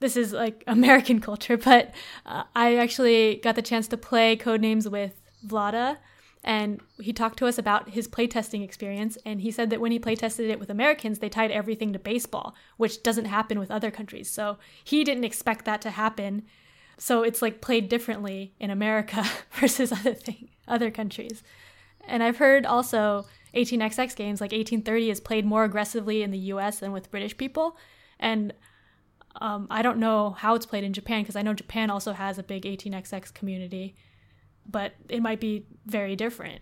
this 0.00 0.16
is 0.16 0.32
like 0.32 0.64
American 0.66 1.20
culture, 1.20 1.56
but 1.56 1.92
uh, 2.26 2.44
I 2.54 2.76
actually 2.76 3.36
got 3.36 3.54
the 3.54 3.62
chance 3.62 3.88
to 3.88 3.96
play 3.96 4.36
Codenames 4.36 4.90
with 4.90 5.14
Vlaada, 5.46 5.98
And 6.44 6.80
he 7.00 7.12
talked 7.12 7.38
to 7.38 7.46
us 7.46 7.58
about 7.58 7.90
his 7.90 8.08
playtesting 8.08 8.62
experience. 8.62 9.18
And 9.26 9.40
he 9.40 9.50
said 9.50 9.70
that 9.70 9.80
when 9.80 9.92
he 9.92 9.98
playtested 9.98 10.48
it 10.48 10.60
with 10.60 10.70
Americans, 10.70 11.18
they 11.18 11.28
tied 11.28 11.50
everything 11.50 11.92
to 11.92 11.98
baseball, 11.98 12.54
which 12.76 13.02
doesn't 13.02 13.26
happen 13.26 13.58
with 13.58 13.70
other 13.70 13.90
countries. 13.90 14.30
So 14.30 14.58
he 14.84 15.04
didn't 15.04 15.24
expect 15.24 15.64
that 15.64 15.82
to 15.82 15.90
happen. 15.90 16.44
So 16.96 17.22
it's 17.22 17.42
like 17.42 17.60
played 17.60 17.88
differently 17.88 18.54
in 18.58 18.70
America 18.70 19.24
versus 19.52 19.92
other 19.92 20.14
thing, 20.14 20.48
other 20.66 20.90
countries. 20.90 21.42
And 22.06 22.22
I've 22.22 22.38
heard 22.38 22.64
also 22.64 23.26
18xx 23.54 24.14
games 24.16 24.40
like 24.40 24.52
1830 24.52 25.10
is 25.10 25.20
played 25.20 25.44
more 25.44 25.64
aggressively 25.64 26.22
in 26.22 26.30
the 26.30 26.38
US 26.38 26.78
than 26.78 26.92
with 26.92 27.10
British 27.10 27.36
people. 27.36 27.76
And 28.18 28.52
um, 29.40 29.66
I 29.70 29.82
don't 29.82 29.98
know 29.98 30.30
how 30.30 30.54
it's 30.54 30.66
played 30.66 30.84
in 30.84 30.92
Japan 30.92 31.22
because 31.22 31.36
I 31.36 31.42
know 31.42 31.54
Japan 31.54 31.90
also 31.90 32.12
has 32.12 32.38
a 32.38 32.42
big 32.42 32.62
18xx 32.62 33.32
community, 33.32 33.94
but 34.68 34.92
it 35.08 35.22
might 35.22 35.40
be 35.40 35.66
very 35.86 36.14
different. 36.14 36.60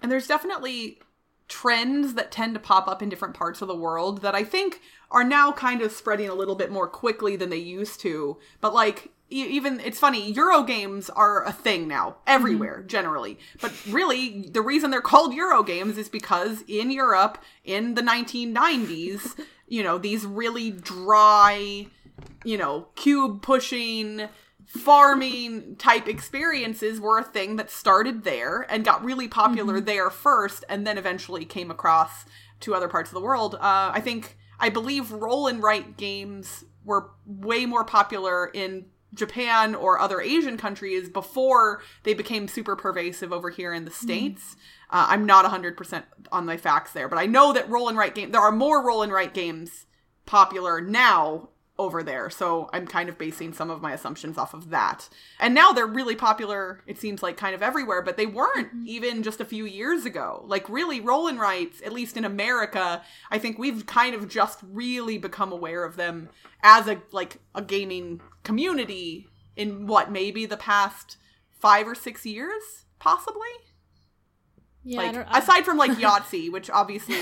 And 0.00 0.10
there's 0.10 0.26
definitely 0.26 1.00
trends 1.48 2.14
that 2.14 2.30
tend 2.30 2.54
to 2.54 2.60
pop 2.60 2.88
up 2.88 3.02
in 3.02 3.08
different 3.08 3.34
parts 3.34 3.62
of 3.62 3.68
the 3.68 3.76
world 3.76 4.22
that 4.22 4.34
I 4.34 4.44
think 4.44 4.80
are 5.10 5.24
now 5.24 5.52
kind 5.52 5.80
of 5.80 5.92
spreading 5.92 6.28
a 6.28 6.34
little 6.34 6.54
bit 6.54 6.70
more 6.70 6.86
quickly 6.86 7.36
than 7.36 7.50
they 7.50 7.56
used 7.56 8.00
to. 8.00 8.38
But 8.60 8.74
like 8.74 9.12
even 9.30 9.80
it's 9.80 9.98
funny 9.98 10.32
euro 10.32 10.62
games 10.62 11.10
are 11.10 11.44
a 11.44 11.52
thing 11.52 11.86
now 11.86 12.16
everywhere 12.26 12.78
mm-hmm. 12.78 12.88
generally 12.88 13.38
but 13.60 13.72
really 13.86 14.48
the 14.52 14.62
reason 14.62 14.90
they're 14.90 15.00
called 15.00 15.34
euro 15.34 15.62
games 15.62 15.98
is 15.98 16.08
because 16.08 16.62
in 16.66 16.90
europe 16.90 17.38
in 17.64 17.94
the 17.94 18.02
1990s 18.02 19.38
you 19.68 19.82
know 19.82 19.98
these 19.98 20.24
really 20.24 20.70
dry 20.70 21.86
you 22.44 22.56
know 22.56 22.88
cube 22.94 23.42
pushing 23.42 24.28
farming 24.68 25.74
type 25.76 26.06
experiences 26.06 27.00
were 27.00 27.18
a 27.18 27.24
thing 27.24 27.56
that 27.56 27.70
started 27.70 28.22
there 28.22 28.66
and 28.68 28.84
got 28.84 29.02
really 29.02 29.26
popular 29.26 29.76
mm-hmm. 29.76 29.86
there 29.86 30.10
first 30.10 30.62
and 30.68 30.86
then 30.86 30.98
eventually 30.98 31.46
came 31.46 31.70
across 31.70 32.26
to 32.60 32.74
other 32.74 32.86
parts 32.86 33.08
of 33.08 33.14
the 33.14 33.20
world 33.20 33.54
uh, 33.54 33.90
i 33.94 34.00
think 34.00 34.36
i 34.60 34.68
believe 34.68 35.10
roll 35.10 35.46
and 35.46 35.62
write 35.62 35.96
games 35.96 36.64
were 36.84 37.10
way 37.26 37.64
more 37.64 37.84
popular 37.84 38.46
in 38.46 38.84
Japan 39.14 39.74
or 39.74 39.98
other 39.98 40.20
Asian 40.20 40.58
countries 40.58 41.08
before 41.08 41.82
they 42.02 42.12
became 42.12 42.46
super 42.46 42.76
pervasive 42.76 43.32
over 43.32 43.48
here 43.48 43.72
in 43.72 43.84
the 43.84 43.90
hmm. 43.90 44.06
States. 44.06 44.54
Mm. 44.54 44.58
Uh, 44.90 45.06
I'm 45.08 45.26
not 45.26 45.44
100% 45.44 46.02
on 46.30 46.46
my 46.46 46.56
facts 46.56 46.92
there, 46.92 47.08
but 47.08 47.18
I 47.18 47.26
know 47.26 47.52
that 47.52 47.68
roll 47.68 47.88
and 47.88 47.96
write 47.96 48.14
game 48.14 48.32
there 48.32 48.40
are 48.40 48.52
more 48.52 48.84
roll 48.84 49.02
and 49.02 49.12
write 49.12 49.34
games 49.34 49.86
popular 50.26 50.80
now 50.80 51.48
over 51.78 52.02
there. 52.02 52.28
So 52.28 52.68
I'm 52.72 52.86
kind 52.86 53.08
of 53.08 53.16
basing 53.16 53.52
some 53.52 53.70
of 53.70 53.80
my 53.80 53.92
assumptions 53.92 54.36
off 54.36 54.52
of 54.52 54.70
that. 54.70 55.08
And 55.38 55.54
now 55.54 55.72
they're 55.72 55.86
really 55.86 56.16
popular, 56.16 56.82
it 56.86 56.98
seems 56.98 57.22
like 57.22 57.36
kind 57.36 57.54
of 57.54 57.62
everywhere, 57.62 58.02
but 58.02 58.16
they 58.16 58.26
weren't 58.26 58.68
mm-hmm. 58.68 58.86
even 58.86 59.22
just 59.22 59.40
a 59.40 59.44
few 59.44 59.64
years 59.64 60.04
ago. 60.04 60.44
Like 60.46 60.68
really 60.68 61.00
roll 61.00 61.28
and 61.28 61.38
writes, 61.38 61.80
at 61.84 61.92
least 61.92 62.16
in 62.16 62.24
America, 62.24 63.02
I 63.30 63.38
think 63.38 63.58
we've 63.58 63.86
kind 63.86 64.14
of 64.14 64.28
just 64.28 64.60
really 64.62 65.18
become 65.18 65.52
aware 65.52 65.84
of 65.84 65.96
them 65.96 66.28
as 66.62 66.88
a 66.88 67.00
like 67.12 67.38
a 67.54 67.62
gaming 67.62 68.20
community 68.42 69.28
in 69.56 69.86
what 69.86 70.10
maybe 70.10 70.46
the 70.46 70.56
past 70.56 71.16
5 71.60 71.88
or 71.88 71.94
6 71.94 72.26
years 72.26 72.84
possibly. 72.98 73.48
Yeah, 74.88 75.02
like 75.02 75.26
aside 75.30 75.66
from 75.66 75.76
like 75.76 75.90
Yahtzee, 75.98 76.50
which 76.50 76.70
obviously 76.70 77.14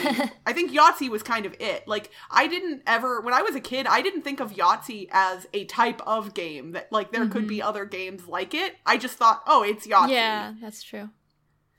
I 0.47 0.53
think 0.53 0.71
Yahtzee 0.71 1.09
was 1.09 1.25
kind 1.25 1.47
of 1.47 1.55
it. 1.59 1.89
Like 1.89 2.13
I 2.31 2.47
didn't 2.47 2.83
ever 2.87 3.21
when 3.21 3.35
I 3.35 3.43
was 3.43 3.57
a 3.57 3.61
kid, 3.61 3.89
I 3.89 4.03
didn't 4.03 4.23
think 4.23 4.39
of 4.39 4.53
Yahtzee 4.53 5.09
as 5.11 5.49
a 5.53 5.65
type 5.65 6.01
of 6.07 6.33
game 6.33 6.73
that 6.73 6.93
like 6.93 7.11
there 7.11 7.23
mm-hmm. 7.23 7.33
could 7.33 7.49
be 7.49 7.59
mm-hmm. 7.59 7.69
other 7.69 7.85
games 7.85 8.29
like 8.29 8.55
it. 8.55 8.77
I 8.87 8.99
just 8.99 9.17
thought, 9.17 9.43
oh, 9.49 9.65
it's 9.65 9.85
Yahtzee. 9.85 10.11
Yeah, 10.11 10.55
that's 10.61 10.85
true. 10.85 11.11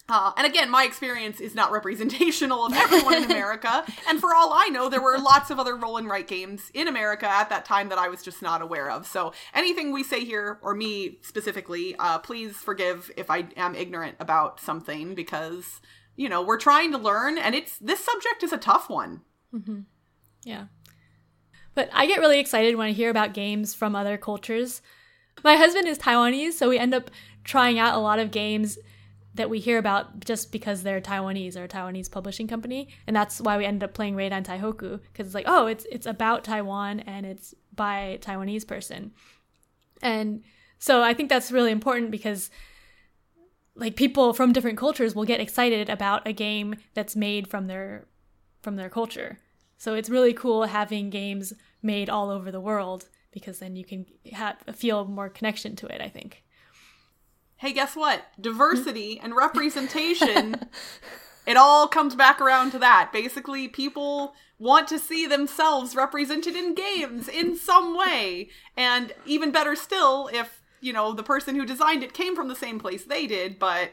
Uh, 0.10 0.32
and 0.38 0.48
again, 0.48 0.70
my 0.70 0.86
experience 0.86 1.42
is 1.42 1.54
not 1.54 1.72
representational 1.72 2.66
of 2.66 2.74
everyone 2.74 3.16
in 3.16 3.24
America. 3.26 3.86
And 4.10 4.22
for 4.22 4.34
all 4.34 4.54
I 4.54 4.70
know, 4.70 4.88
there 4.88 5.02
were 5.02 5.18
lots 5.18 5.50
of 5.52 5.60
other 5.60 5.76
roll 5.76 5.98
and 5.98 6.08
write 6.08 6.28
games 6.28 6.72
in 6.74 6.88
America 6.88 7.28
at 7.28 7.50
that 7.50 7.66
time 7.66 7.90
that 7.90 7.98
I 7.98 8.08
was 8.08 8.22
just 8.22 8.42
not 8.42 8.62
aware 8.62 8.90
of. 8.90 9.06
So 9.06 9.34
anything 9.54 9.92
we 9.92 10.04
say 10.04 10.24
here, 10.24 10.60
or 10.62 10.74
me 10.74 11.18
specifically, 11.22 11.96
uh, 12.00 12.20
please 12.20 12.56
forgive 12.56 13.12
if 13.18 13.30
I 13.30 13.48
am 13.58 13.76
ignorant 13.76 14.16
about 14.22 14.62
something 14.62 15.14
because, 15.14 15.82
you 16.16 16.30
know, 16.30 16.42
we're 16.42 16.60
trying 16.60 16.92
to 16.92 16.98
learn 16.98 17.38
and 17.38 17.54
it's 17.54 17.78
this 17.80 18.00
subject 18.00 18.44
is 18.44 18.54
a 18.54 18.58
tough 18.58 18.90
one. 18.90 19.22
Mm-hmm. 19.54 19.82
Yeah. 20.44 20.66
But 21.76 21.90
I 21.92 22.06
get 22.06 22.20
really 22.20 22.40
excited 22.40 22.76
when 22.76 22.88
I 22.88 22.92
hear 22.94 23.10
about 23.10 23.34
games 23.34 23.74
from 23.74 23.96
other 23.96 24.18
cultures. 24.18 24.82
My 25.44 25.56
husband 25.56 25.88
is 25.88 26.00
Taiwanese, 26.00 26.54
so 26.54 26.70
we 26.70 26.80
end 26.80 26.94
up 26.94 27.12
trying 27.44 27.78
out 27.78 27.96
a 27.96 28.00
lot 28.00 28.20
of 28.20 28.32
games 28.32 28.78
that 29.38 29.50
we 29.50 29.60
hear 29.60 29.78
about 29.78 30.20
just 30.26 30.52
because 30.52 30.84
they're 30.84 31.02
Taiwanese 31.02 31.56
or 31.56 31.64
a 31.64 31.68
Taiwanese 31.68 32.12
publishing 32.12 32.48
company, 32.48 32.90
and 33.08 33.16
that's 33.16 33.40
why 33.40 33.58
we 33.58 33.66
ended 33.66 33.84
up 33.84 33.94
playing 33.94 34.16
Raid 34.16 34.34
on 34.34 34.44
Taihoku 34.44 35.00
because 35.12 35.28
it's 35.28 35.36
like, 35.36 35.46
oh, 35.48 35.68
it's 35.68 35.86
it's 35.92 36.06
about 36.06 36.44
Taiwan 36.44 37.00
and 37.02 37.26
it's 37.26 37.56
by 37.74 38.00
a 38.00 38.18
Taiwanese 38.18 38.68
person, 38.68 39.12
and 40.02 40.44
so 40.80 41.02
I 41.02 41.14
think 41.14 41.30
that's 41.30 41.52
really 41.52 41.72
important 41.72 42.12
because 42.12 42.50
like 43.76 43.96
people 43.96 44.34
from 44.34 44.54
different 44.54 44.78
cultures 44.78 45.16
will 45.16 45.26
get 45.26 45.40
excited 45.40 45.90
about 45.90 46.28
a 46.28 46.34
game 46.34 46.76
that's 46.94 47.16
made 47.16 47.48
from 47.48 47.68
their 47.68 48.08
from 48.62 48.76
their 48.76 48.90
culture. 48.90 49.40
So 49.78 49.94
it's 49.94 50.10
really 50.10 50.34
cool 50.34 50.64
having 50.64 51.10
games 51.10 51.54
made 51.84 52.10
all 52.10 52.30
over 52.30 52.52
the 52.52 52.60
world 52.60 53.08
because 53.32 53.60
then 53.60 53.76
you 53.76 53.86
can 53.86 54.06
have 54.34 54.58
feel 54.74 55.06
more 55.06 55.30
connection 55.30 55.76
to 55.78 55.88
it, 55.88 56.02
I 56.02 56.10
think 56.10 56.44
hey, 57.58 57.74
guess 57.74 57.96
what? 57.96 58.24
Diversity 58.40 59.20
and 59.24 59.36
representation, 59.36 60.68
it 61.46 61.58
all 61.58 61.88
comes 61.88 62.16
back 62.16 62.40
around 62.40 62.72
to 62.72 62.80
that. 62.80 63.12
Basically, 63.12 63.68
people 63.68 64.34
want 64.60 64.88
to 64.88 64.98
see 64.98 65.28
themselves 65.28 65.96
represented 65.96 66.56
in 66.56 66.74
games 66.74 67.28
in 67.28 67.56
some 67.56 67.98
way. 67.98 68.50
And 68.76 69.14
even 69.26 69.52
better 69.52 69.76
still, 69.76 70.30
if, 70.34 70.62
you 70.82 70.94
know, 70.94 71.14
the 71.14 71.24
person 71.24 71.56
who 71.56 71.66
designed 71.66 72.04
it 72.04 72.14
came 72.14 72.36
from 72.36 72.48
the 72.48 72.56
same 72.56 72.80
place 72.80 73.04
they 73.04 73.28
did, 73.28 73.60
but. 73.60 73.92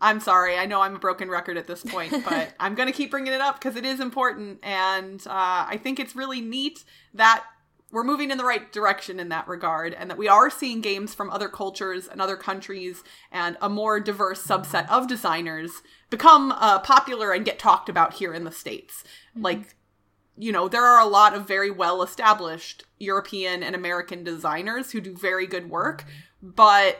I'm 0.00 0.20
sorry. 0.20 0.58
I 0.58 0.66
know 0.66 0.82
I'm 0.82 0.96
a 0.96 0.98
broken 0.98 1.30
record 1.30 1.56
at 1.56 1.66
this 1.66 1.82
point, 1.82 2.24
but 2.28 2.52
I'm 2.60 2.74
going 2.74 2.88
to 2.88 2.92
keep 2.92 3.10
bringing 3.10 3.32
it 3.32 3.40
up 3.40 3.58
because 3.58 3.76
it 3.76 3.86
is 3.86 4.00
important. 4.00 4.58
And 4.62 5.24
uh, 5.26 5.64
I 5.66 5.80
think 5.82 5.98
it's 5.98 6.14
really 6.14 6.42
neat 6.42 6.84
that 7.14 7.44
we're 7.94 8.02
moving 8.02 8.32
in 8.32 8.38
the 8.38 8.44
right 8.44 8.72
direction 8.72 9.20
in 9.20 9.28
that 9.28 9.46
regard 9.46 9.94
and 9.94 10.10
that 10.10 10.18
we 10.18 10.26
are 10.26 10.50
seeing 10.50 10.80
games 10.80 11.14
from 11.14 11.30
other 11.30 11.48
cultures 11.48 12.08
and 12.08 12.20
other 12.20 12.36
countries 12.36 13.04
and 13.30 13.56
a 13.62 13.68
more 13.68 14.00
diverse 14.00 14.44
subset 14.44 14.90
of 14.90 15.06
designers 15.06 15.80
become 16.10 16.50
uh, 16.52 16.80
popular 16.80 17.32
and 17.32 17.44
get 17.44 17.56
talked 17.56 17.88
about 17.88 18.14
here 18.14 18.34
in 18.34 18.42
the 18.42 18.50
states 18.50 19.04
mm-hmm. 19.30 19.44
like 19.44 19.76
you 20.36 20.50
know 20.50 20.66
there 20.66 20.84
are 20.84 21.00
a 21.00 21.08
lot 21.08 21.34
of 21.34 21.46
very 21.46 21.70
well 21.70 22.02
established 22.02 22.82
european 22.98 23.62
and 23.62 23.76
american 23.76 24.24
designers 24.24 24.90
who 24.90 25.00
do 25.00 25.16
very 25.16 25.46
good 25.46 25.70
work 25.70 26.04
but 26.42 26.98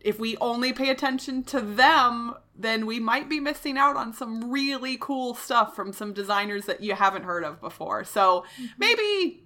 if 0.00 0.18
we 0.18 0.36
only 0.38 0.72
pay 0.72 0.90
attention 0.90 1.44
to 1.44 1.60
them 1.60 2.34
then 2.56 2.86
we 2.86 2.98
might 2.98 3.28
be 3.28 3.38
missing 3.38 3.78
out 3.78 3.96
on 3.96 4.12
some 4.12 4.50
really 4.50 4.96
cool 5.00 5.34
stuff 5.34 5.76
from 5.76 5.92
some 5.92 6.12
designers 6.12 6.66
that 6.66 6.82
you 6.82 6.94
haven't 6.94 7.22
heard 7.22 7.44
of 7.44 7.60
before 7.60 8.02
so 8.02 8.44
mm-hmm. 8.58 8.66
maybe 8.78 9.43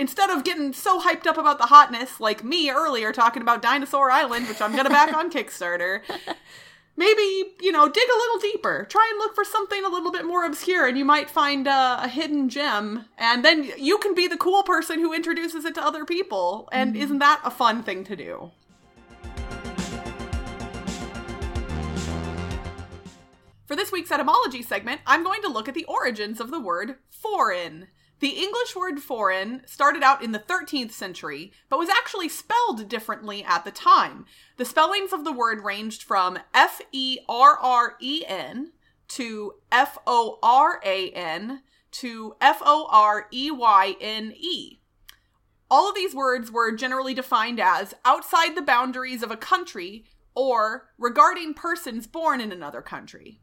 instead 0.00 0.30
of 0.30 0.44
getting 0.44 0.72
so 0.72 0.98
hyped 0.98 1.26
up 1.26 1.36
about 1.36 1.58
the 1.58 1.66
hotness 1.66 2.18
like 2.20 2.42
me 2.42 2.70
earlier 2.70 3.12
talking 3.12 3.42
about 3.42 3.60
Dinosaur 3.60 4.10
Island, 4.10 4.48
which 4.48 4.60
I'm 4.60 4.74
gonna 4.74 4.88
back 4.88 5.14
on 5.14 5.30
Kickstarter, 5.32 6.00
maybe 6.96 7.52
you 7.60 7.70
know 7.70 7.86
dig 7.86 8.08
a 8.08 8.18
little 8.18 8.40
deeper, 8.40 8.86
try 8.88 9.06
and 9.10 9.18
look 9.18 9.34
for 9.34 9.44
something 9.44 9.84
a 9.84 9.90
little 9.90 10.10
bit 10.10 10.24
more 10.24 10.46
obscure, 10.46 10.88
and 10.88 10.96
you 10.96 11.04
might 11.04 11.28
find 11.28 11.68
uh, 11.68 12.00
a 12.02 12.08
hidden 12.08 12.48
gem, 12.48 13.04
and 13.18 13.44
then 13.44 13.70
you 13.76 13.98
can 13.98 14.14
be 14.14 14.26
the 14.26 14.38
cool 14.38 14.62
person 14.62 15.00
who 15.00 15.12
introduces 15.12 15.66
it 15.66 15.74
to 15.74 15.84
other 15.84 16.04
people, 16.04 16.68
and 16.72 16.94
mm 16.94 17.00
isn't 17.00 17.18
that 17.18 17.40
a 17.44 17.50
fun 17.50 17.82
thing 17.82 18.04
to 18.04 18.14
do? 18.14 18.50
For 23.66 23.74
this 23.76 23.90
week's 23.90 24.10
etymology 24.10 24.62
segment, 24.62 25.00
I'm 25.06 25.24
going 25.24 25.40
to 25.42 25.48
look 25.48 25.66
at 25.68 25.74
the 25.74 25.84
origins 25.84 26.40
of 26.40 26.50
the 26.50 26.60
word 26.60 26.96
foreign. 27.08 27.86
The 28.20 28.28
English 28.28 28.76
word 28.76 29.00
foreign 29.00 29.62
started 29.66 30.02
out 30.02 30.22
in 30.22 30.32
the 30.32 30.38
13th 30.38 30.92
century, 30.92 31.52
but 31.70 31.78
was 31.78 31.88
actually 31.88 32.28
spelled 32.28 32.86
differently 32.86 33.42
at 33.42 33.64
the 33.64 33.70
time. 33.70 34.26
The 34.58 34.66
spellings 34.66 35.14
of 35.14 35.24
the 35.24 35.32
word 35.32 35.64
ranged 35.64 36.02
from 36.02 36.38
F 36.52 36.82
E 36.92 37.18
R 37.26 37.56
R 37.58 37.96
E 37.98 38.22
N 38.26 38.72
to 39.08 39.54
F 39.72 39.96
O 40.06 40.38
R 40.42 40.82
A 40.84 41.10
N 41.12 41.62
to 41.92 42.36
F 42.42 42.60
O 42.62 42.88
R 42.90 43.26
E 43.32 43.50
Y 43.50 43.96
N 43.98 44.34
E. 44.36 44.80
All 45.70 45.88
of 45.88 45.94
these 45.94 46.14
words 46.14 46.50
were 46.50 46.72
generally 46.72 47.14
defined 47.14 47.58
as 47.58 47.94
outside 48.04 48.54
the 48.54 48.60
boundaries 48.60 49.22
of 49.22 49.30
a 49.30 49.36
country 49.36 50.04
or 50.34 50.90
regarding 50.98 51.54
persons 51.54 52.06
born 52.06 52.42
in 52.42 52.52
another 52.52 52.82
country. 52.82 53.40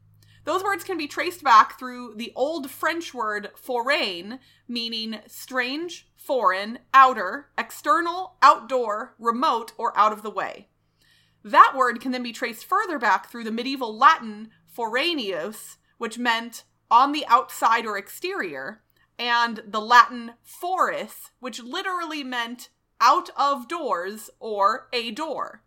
Those 0.48 0.64
words 0.64 0.82
can 0.82 0.96
be 0.96 1.06
traced 1.06 1.44
back 1.44 1.78
through 1.78 2.14
the 2.14 2.32
old 2.34 2.70
French 2.70 3.12
word 3.12 3.50
forain, 3.54 4.38
meaning 4.66 5.18
strange, 5.26 6.08
foreign, 6.16 6.78
outer, 6.94 7.50
external, 7.58 8.38
outdoor, 8.40 9.14
remote, 9.18 9.74
or 9.76 9.94
out 9.94 10.10
of 10.10 10.22
the 10.22 10.30
way. 10.30 10.68
That 11.44 11.74
word 11.76 12.00
can 12.00 12.12
then 12.12 12.22
be 12.22 12.32
traced 12.32 12.64
further 12.64 12.98
back 12.98 13.28
through 13.28 13.44
the 13.44 13.52
medieval 13.52 13.94
Latin 13.94 14.48
foraneus, 14.74 15.76
which 15.98 16.16
meant 16.16 16.64
on 16.90 17.12
the 17.12 17.26
outside 17.26 17.84
or 17.84 17.98
exterior, 17.98 18.80
and 19.18 19.62
the 19.66 19.82
Latin 19.82 20.32
foris, 20.42 21.30
which 21.40 21.62
literally 21.62 22.24
meant 22.24 22.70
out 23.02 23.28
of 23.36 23.68
doors 23.68 24.30
or 24.40 24.88
a 24.94 25.10
door. 25.10 25.62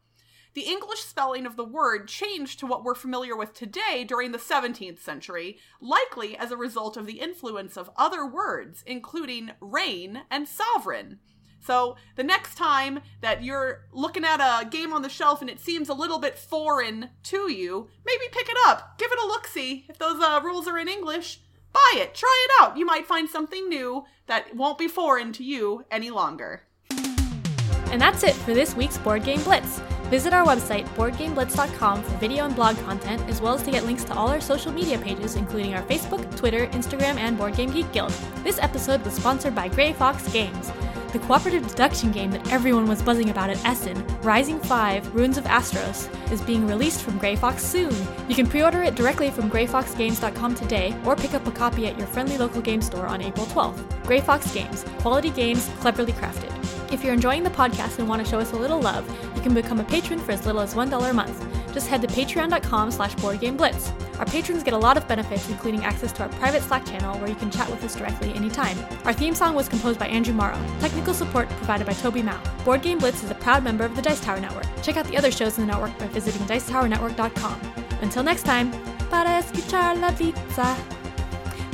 The 0.53 0.61
English 0.61 0.99
spelling 0.99 1.45
of 1.45 1.55
the 1.55 1.63
word 1.63 2.09
changed 2.09 2.59
to 2.59 2.65
what 2.65 2.83
we're 2.83 2.93
familiar 2.93 3.37
with 3.37 3.53
today 3.53 4.03
during 4.03 4.33
the 4.33 4.37
17th 4.37 4.99
century, 4.99 5.57
likely 5.79 6.35
as 6.35 6.51
a 6.51 6.57
result 6.57 6.97
of 6.97 7.05
the 7.05 7.21
influence 7.21 7.77
of 7.77 7.89
other 7.95 8.25
words, 8.25 8.83
including 8.85 9.51
reign 9.61 10.23
and 10.29 10.49
sovereign. 10.49 11.19
So 11.61 11.95
the 12.17 12.23
next 12.23 12.55
time 12.55 12.99
that 13.21 13.43
you're 13.43 13.85
looking 13.93 14.25
at 14.25 14.41
a 14.41 14.65
game 14.65 14.91
on 14.91 15.03
the 15.03 15.09
shelf 15.09 15.39
and 15.39 15.49
it 15.49 15.61
seems 15.61 15.87
a 15.87 15.93
little 15.93 16.19
bit 16.19 16.37
foreign 16.37 17.11
to 17.23 17.49
you, 17.49 17.87
maybe 18.05 18.25
pick 18.31 18.49
it 18.49 18.57
up, 18.67 18.97
give 18.97 19.11
it 19.11 19.23
a 19.23 19.27
look 19.27 19.47
see. 19.47 19.85
If 19.87 19.99
those 19.99 20.21
uh, 20.21 20.41
rules 20.43 20.67
are 20.67 20.77
in 20.77 20.89
English, 20.89 21.39
buy 21.71 21.93
it, 21.95 22.13
try 22.13 22.47
it 22.49 22.61
out. 22.61 22.77
You 22.77 22.85
might 22.85 23.07
find 23.07 23.29
something 23.29 23.69
new 23.69 24.03
that 24.25 24.53
won't 24.53 24.77
be 24.77 24.89
foreign 24.89 25.31
to 25.33 25.45
you 25.45 25.85
any 25.89 26.09
longer. 26.09 26.63
And 26.89 28.01
that's 28.01 28.23
it 28.23 28.35
for 28.35 28.53
this 28.53 28.75
week's 28.75 28.97
Board 28.97 29.23
Game 29.23 29.41
Blitz. 29.43 29.81
Visit 30.11 30.33
our 30.33 30.45
website, 30.45 30.85
boardgameblitz.com, 30.95 32.03
for 32.03 32.17
video 32.17 32.43
and 32.43 32.53
blog 32.53 32.77
content, 32.79 33.21
as 33.29 33.39
well 33.39 33.53
as 33.53 33.63
to 33.63 33.71
get 33.71 33.85
links 33.85 34.03
to 34.03 34.13
all 34.13 34.27
our 34.27 34.41
social 34.41 34.69
media 34.69 34.97
pages, 34.99 35.37
including 35.37 35.73
our 35.73 35.83
Facebook, 35.83 36.35
Twitter, 36.35 36.67
Instagram, 36.67 37.15
and 37.15 37.37
Board 37.37 37.55
Game 37.55 37.71
Geek 37.71 37.89
Guild. 37.93 38.11
This 38.43 38.59
episode 38.59 39.01
was 39.05 39.13
sponsored 39.13 39.55
by 39.55 39.69
Grey 39.69 39.93
Fox 39.93 40.29
Games. 40.33 40.69
The 41.13 41.19
cooperative 41.19 41.65
deduction 41.65 42.11
game 42.11 42.29
that 42.31 42.51
everyone 42.51 42.87
was 42.87 43.01
buzzing 43.01 43.29
about 43.29 43.51
at 43.51 43.65
Essen, 43.65 44.05
Rising 44.21 44.59
5 44.59 45.15
Runes 45.15 45.37
of 45.37 45.45
Asteros, 45.45 46.09
is 46.29 46.41
being 46.41 46.67
released 46.67 47.03
from 47.03 47.17
Grey 47.17 47.37
Fox 47.37 47.63
soon. 47.63 47.95
You 48.27 48.35
can 48.35 48.47
pre 48.47 48.63
order 48.63 48.83
it 48.83 48.95
directly 48.95 49.31
from 49.31 49.49
greyfoxgames.com 49.49 50.55
today 50.55 50.93
or 51.05 51.15
pick 51.15 51.33
up 51.33 51.47
a 51.47 51.51
copy 51.51 51.87
at 51.87 51.97
your 51.97 52.07
friendly 52.07 52.37
local 52.37 52.61
game 52.61 52.81
store 52.81 53.07
on 53.07 53.21
April 53.21 53.45
12th. 53.45 54.05
Grey 54.05 54.19
Fox 54.19 54.53
Games, 54.53 54.83
quality 54.99 55.29
games 55.29 55.69
cleverly 55.79 56.11
crafted. 56.11 56.60
If 56.91 57.03
you're 57.03 57.13
enjoying 57.13 57.43
the 57.43 57.49
podcast 57.49 57.99
and 57.99 58.09
want 58.09 58.23
to 58.23 58.29
show 58.29 58.39
us 58.39 58.51
a 58.51 58.57
little 58.57 58.79
love, 58.79 59.07
you 59.35 59.41
can 59.41 59.53
become 59.53 59.79
a 59.79 59.83
patron 59.83 60.19
for 60.19 60.33
as 60.33 60.45
little 60.45 60.59
as 60.61 60.73
$1 60.73 61.09
a 61.09 61.13
month. 61.13 61.73
Just 61.73 61.87
head 61.87 62.01
to 62.01 62.07
patreon.com 62.07 62.91
slash 62.91 63.15
boardgameblitz. 63.15 64.19
Our 64.19 64.25
patrons 64.25 64.61
get 64.61 64.73
a 64.73 64.77
lot 64.77 64.97
of 64.97 65.07
benefits, 65.07 65.49
including 65.49 65.85
access 65.85 66.11
to 66.13 66.23
our 66.23 66.29
private 66.29 66.61
Slack 66.61 66.85
channel 66.85 67.17
where 67.19 67.29
you 67.29 67.35
can 67.35 67.49
chat 67.49 67.69
with 67.71 67.83
us 67.83 67.95
directly 67.95 68.33
anytime. 68.33 68.77
Our 69.05 69.13
theme 69.13 69.33
song 69.33 69.55
was 69.55 69.69
composed 69.69 69.99
by 69.99 70.07
Andrew 70.07 70.33
Morrow. 70.33 70.59
Technical 70.79 71.13
support 71.13 71.47
provided 71.49 71.87
by 71.87 71.93
Toby 71.93 72.21
Mao. 72.21 72.39
Board 72.65 72.81
Game 72.81 72.97
Blitz 72.97 73.23
is 73.23 73.31
a 73.31 73.35
proud 73.35 73.63
member 73.63 73.85
of 73.85 73.95
the 73.95 74.01
Dice 74.01 74.19
Tower 74.19 74.41
Network. 74.41 74.65
Check 74.83 74.97
out 74.97 75.07
the 75.07 75.17
other 75.17 75.31
shows 75.31 75.57
in 75.57 75.65
the 75.65 75.71
network 75.71 75.97
by 75.97 76.07
visiting 76.07 76.45
dicetowernetwork.com. 76.45 77.61
Until 78.01 78.23
next 78.23 78.43
time, 78.43 78.71
para 79.09 79.41
escuchar 79.41 79.99
la 79.99 80.11
pizza. 80.11 81.00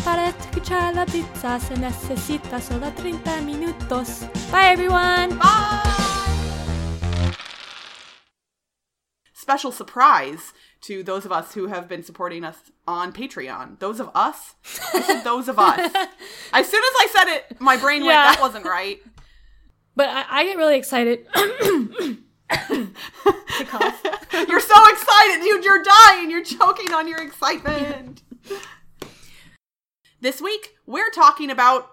Para 0.08 0.30
escuchar 0.30 0.96
la 0.96 1.06
pizza 1.06 1.60
se 1.60 1.76
necesita 1.76 2.62
solo 2.62 2.94
30 2.94 3.42
minutos. 3.42 4.22
Bye 4.50 4.72
everyone! 4.72 5.38
Bye! 5.38 7.36
Special 9.34 9.74
surprise 9.74 10.54
to 10.84 11.04
those 11.04 11.26
of 11.26 11.34
us 11.34 11.54
who 11.54 11.68
have 11.68 11.90
been 11.90 12.04
supporting 12.04 12.46
us 12.46 12.56
on 12.88 13.12
Patreon. 13.12 13.80
Those 13.80 14.00
of 14.00 14.10
us? 14.16 14.56
I 14.94 15.20
those 15.26 15.50
of 15.50 15.60
us. 15.60 15.78
As 16.54 16.70
soon 16.70 16.82
as 16.82 16.96
I 17.02 17.08
said 17.12 17.28
it, 17.28 17.60
my 17.60 17.76
brain 17.76 18.04
went, 18.04 18.14
Yeah. 18.14 18.32
that 18.32 18.40
wasn't 18.40 18.64
right. 18.64 19.02
But 19.98 20.08
I, 20.08 20.24
I 20.30 20.46
get 20.46 20.56
really 20.56 20.78
excited. 20.78 21.28
to 21.34 22.18
cough. 23.66 24.04
You're 24.48 24.62
so 24.62 24.88
excited. 24.88 25.44
You, 25.44 25.62
you're 25.62 25.84
dying. 25.84 26.32
You're 26.32 26.46
choking 26.46 26.94
on 26.94 27.10
your 27.10 27.22
excitement. 27.22 28.22
this 30.22 30.42
week, 30.42 30.76
we're 30.86 31.12
talking 31.12 31.50
about. 31.50 31.92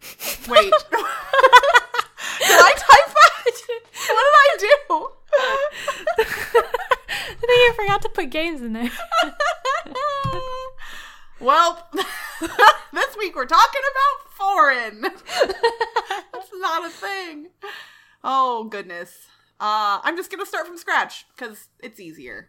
Wait. 0.48 0.72
did 0.90 2.58
I 2.58 2.74
type 2.76 3.14
that? 3.14 3.30
What 4.08 4.24
did 4.26 4.36
I 4.36 4.56
do? 4.58 5.08
I 6.18 7.34
think 7.34 7.50
I 7.50 7.72
forgot 7.76 8.02
to 8.02 8.08
put 8.08 8.30
games 8.30 8.62
in 8.62 8.72
there. 8.72 8.90
well, 11.40 11.88
this 12.92 13.16
week 13.18 13.36
we're 13.36 13.46
talking 13.46 13.80
about 13.90 14.32
foreign. 14.32 15.02
That's 16.32 16.50
not 16.54 16.86
a 16.86 16.90
thing. 16.90 17.48
Oh, 18.24 18.64
goodness. 18.64 19.28
Uh, 19.60 20.00
I'm 20.02 20.16
just 20.16 20.30
going 20.30 20.40
to 20.40 20.46
start 20.46 20.66
from 20.66 20.78
scratch 20.78 21.26
because 21.36 21.68
it's 21.80 22.00
easier. 22.00 22.48